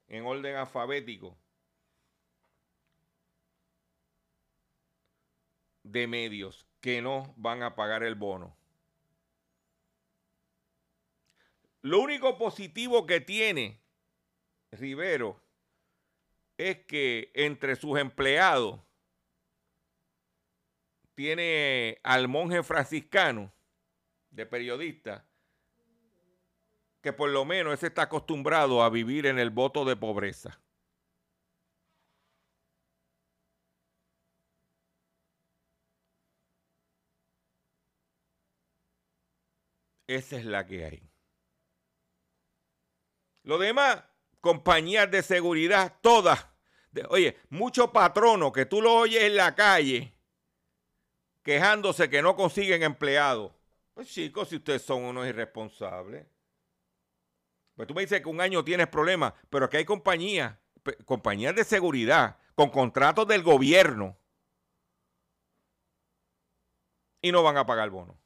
en 0.06 0.24
orden 0.24 0.56
alfabético 0.56 1.36
de 5.82 6.06
medios 6.06 6.66
que 6.80 7.02
no 7.02 7.34
van 7.36 7.62
a 7.62 7.74
pagar 7.74 8.04
el 8.04 8.14
bono. 8.14 8.56
Lo 11.82 12.00
único 12.00 12.38
positivo 12.38 13.06
que 13.06 13.20
tiene 13.20 13.79
Rivero 14.72 15.40
es 16.56 16.84
que 16.86 17.30
entre 17.34 17.76
sus 17.76 17.98
empleados 17.98 18.80
tiene 21.14 21.98
al 22.02 22.28
monje 22.28 22.62
franciscano 22.62 23.52
de 24.30 24.46
periodista 24.46 25.26
que 27.00 27.12
por 27.12 27.30
lo 27.30 27.44
menos 27.44 27.74
ese 27.74 27.88
está 27.88 28.02
acostumbrado 28.02 28.82
a 28.82 28.90
vivir 28.90 29.26
en 29.26 29.38
el 29.38 29.50
voto 29.50 29.84
de 29.84 29.96
pobreza. 29.96 30.60
Esa 40.06 40.36
es 40.36 40.44
la 40.44 40.66
que 40.66 40.84
hay. 40.84 41.10
Lo 43.44 43.58
demás, 43.58 44.04
compañías 44.40 45.10
de 45.10 45.22
seguridad, 45.22 45.96
todas. 46.00 46.46
oye, 47.08 47.38
muchos 47.48 47.90
patronos 47.90 48.52
que 48.52 48.66
tú 48.66 48.80
lo 48.80 48.94
oyes 48.94 49.22
en 49.22 49.36
la 49.36 49.54
calle 49.54 50.14
quejándose 51.42 52.10
que 52.10 52.22
no 52.22 52.36
consiguen 52.36 52.82
empleados. 52.82 53.52
Pues 53.94 54.08
chicos, 54.08 54.48
si 54.48 54.56
ustedes 54.56 54.82
son 54.82 55.02
unos 55.02 55.26
irresponsables. 55.26 56.26
Pues 57.74 57.88
tú 57.88 57.94
me 57.94 58.02
dices 58.02 58.20
que 58.20 58.28
un 58.28 58.40
año 58.40 58.64
tienes 58.64 58.88
problemas, 58.88 59.32
pero 59.48 59.68
que 59.68 59.78
hay 59.78 59.84
compañías, 59.84 60.56
compañías 61.04 61.54
de 61.54 61.64
seguridad 61.64 62.38
con 62.54 62.70
contratos 62.70 63.26
del 63.26 63.42
gobierno 63.42 64.18
y 67.22 67.32
no 67.32 67.42
van 67.42 67.56
a 67.56 67.66
pagar 67.66 67.90
bono. 67.90 68.18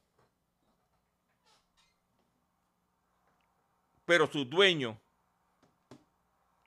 Pero 4.05 4.27
sus 4.27 4.49
dueños 4.49 4.97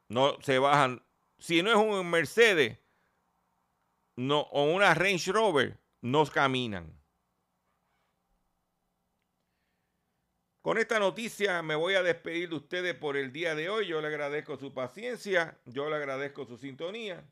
no 0.09 0.41
se 0.41 0.59
bajan. 0.59 1.03
Si 1.39 1.63
no 1.63 1.71
es 1.71 1.77
un 1.77 2.11
Mercedes 2.11 2.79
no, 4.17 4.41
o 4.41 4.65
una 4.65 4.95
Range 4.95 5.31
Rover, 5.31 5.79
no 6.01 6.27
caminan. 6.27 6.99
Con 10.61 10.77
esta 10.77 10.99
noticia 10.99 11.63
me 11.63 11.77
voy 11.77 11.95
a 11.95 12.03
despedir 12.03 12.49
de 12.51 12.57
ustedes 12.57 12.95
por 12.95 13.17
el 13.17 13.33
día 13.33 13.55
de 13.55 13.71
hoy. 13.71 13.87
Yo 13.87 14.01
le 14.01 14.09
agradezco 14.09 14.57
su 14.57 14.75
paciencia, 14.75 15.59
yo 15.65 15.89
le 15.89 15.97
agradezco 15.97 16.45
su 16.45 16.59
sintonía 16.59 17.25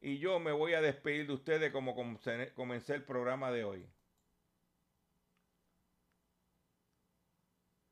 y 0.00 0.18
yo 0.18 0.38
me 0.38 0.52
voy 0.52 0.74
a 0.74 0.80
despedir 0.80 1.26
de 1.26 1.32
ustedes 1.32 1.72
como 1.72 1.94
comencé 1.94 2.94
el 2.94 3.02
programa 3.02 3.50
de 3.50 3.64
hoy. 3.64 3.86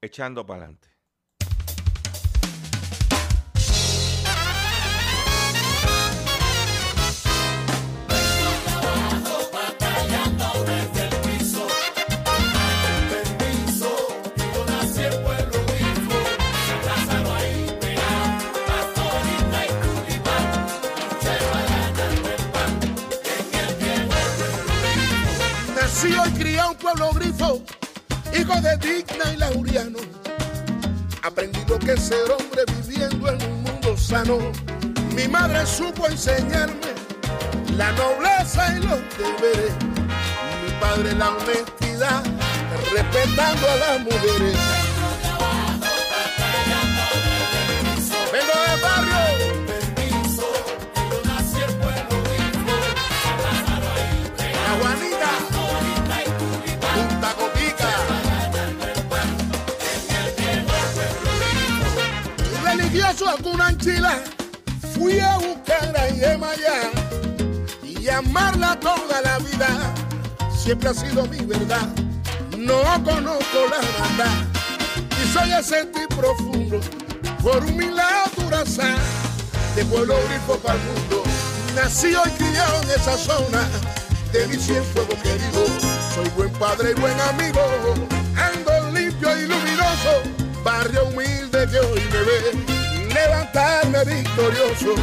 Echando 0.00 0.46
para 0.46 0.64
adelante. 0.64 0.95
Ser 32.06 32.30
hombre 32.30 32.62
viviendo 32.76 33.28
en 33.28 33.42
un 33.50 33.62
mundo 33.64 33.96
sano. 33.96 34.38
Mi 35.16 35.26
madre 35.26 35.66
supo 35.66 36.06
enseñarme 36.06 36.92
la 37.76 37.90
nobleza 37.92 38.72
y 38.76 38.80
los 38.84 39.00
deberes. 39.18 39.74
Mi 40.62 40.70
padre 40.80 41.12
la 41.14 41.30
honestidad, 41.30 42.22
respetando 42.92 43.68
a 43.68 43.76
las 43.76 44.00
mujeres. 44.02 44.56
Una 63.44 63.66
anchila, 63.66 64.22
fui 64.94 65.20
a 65.20 65.36
buscar 65.36 65.94
a 65.96 66.08
Yemaya 66.08 66.90
y 67.82 68.08
amarla 68.08 68.78
toda 68.80 69.20
la 69.22 69.38
vida. 69.38 69.68
Siempre 70.56 70.88
ha 70.88 70.94
sido 70.94 71.26
mi 71.26 71.38
verdad, 71.44 71.88
no 72.56 72.82
conozco 73.04 73.58
la 73.70 73.78
verdad 73.78 74.56
y 75.22 75.32
soy 75.32 75.52
ese 75.52 75.84
tipo 75.86 76.16
profundo 76.16 76.80
por 77.42 77.62
un 77.64 77.76
milagro 77.76 78.26
de 79.76 79.84
pueblo 79.84 80.14
grifo 80.28 80.58
para 80.58 80.78
el 80.78 80.84
mundo. 80.86 81.22
Nací 81.74 82.08
y 82.08 82.30
criado 82.30 82.82
en 82.82 82.90
esa 82.90 83.18
zona 83.18 83.68
de 84.32 84.46
mi 84.48 84.56
fuego 84.56 85.14
querido. 85.22 85.66
Soy 86.14 86.28
buen 86.36 86.50
padre 86.54 86.92
y 86.92 87.00
buen 87.00 87.20
amigo, 87.20 87.60
ando 88.36 88.98
limpio 88.98 89.36
y 89.38 89.42
luminoso, 89.42 90.22
barrio 90.64 91.04
humilde 91.08 91.68
que 91.70 91.78
hoy 91.78 92.00
me 92.10 92.22
ve 92.22 92.75
levantarme 93.16 94.04
victorioso, 94.04 94.94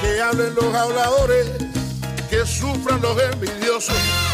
que 0.00 0.20
hablen 0.20 0.54
los 0.54 0.74
habladores, 0.74 1.46
que 2.30 2.44
sufran 2.46 3.00
los 3.00 3.20
envidiosos 3.32 4.25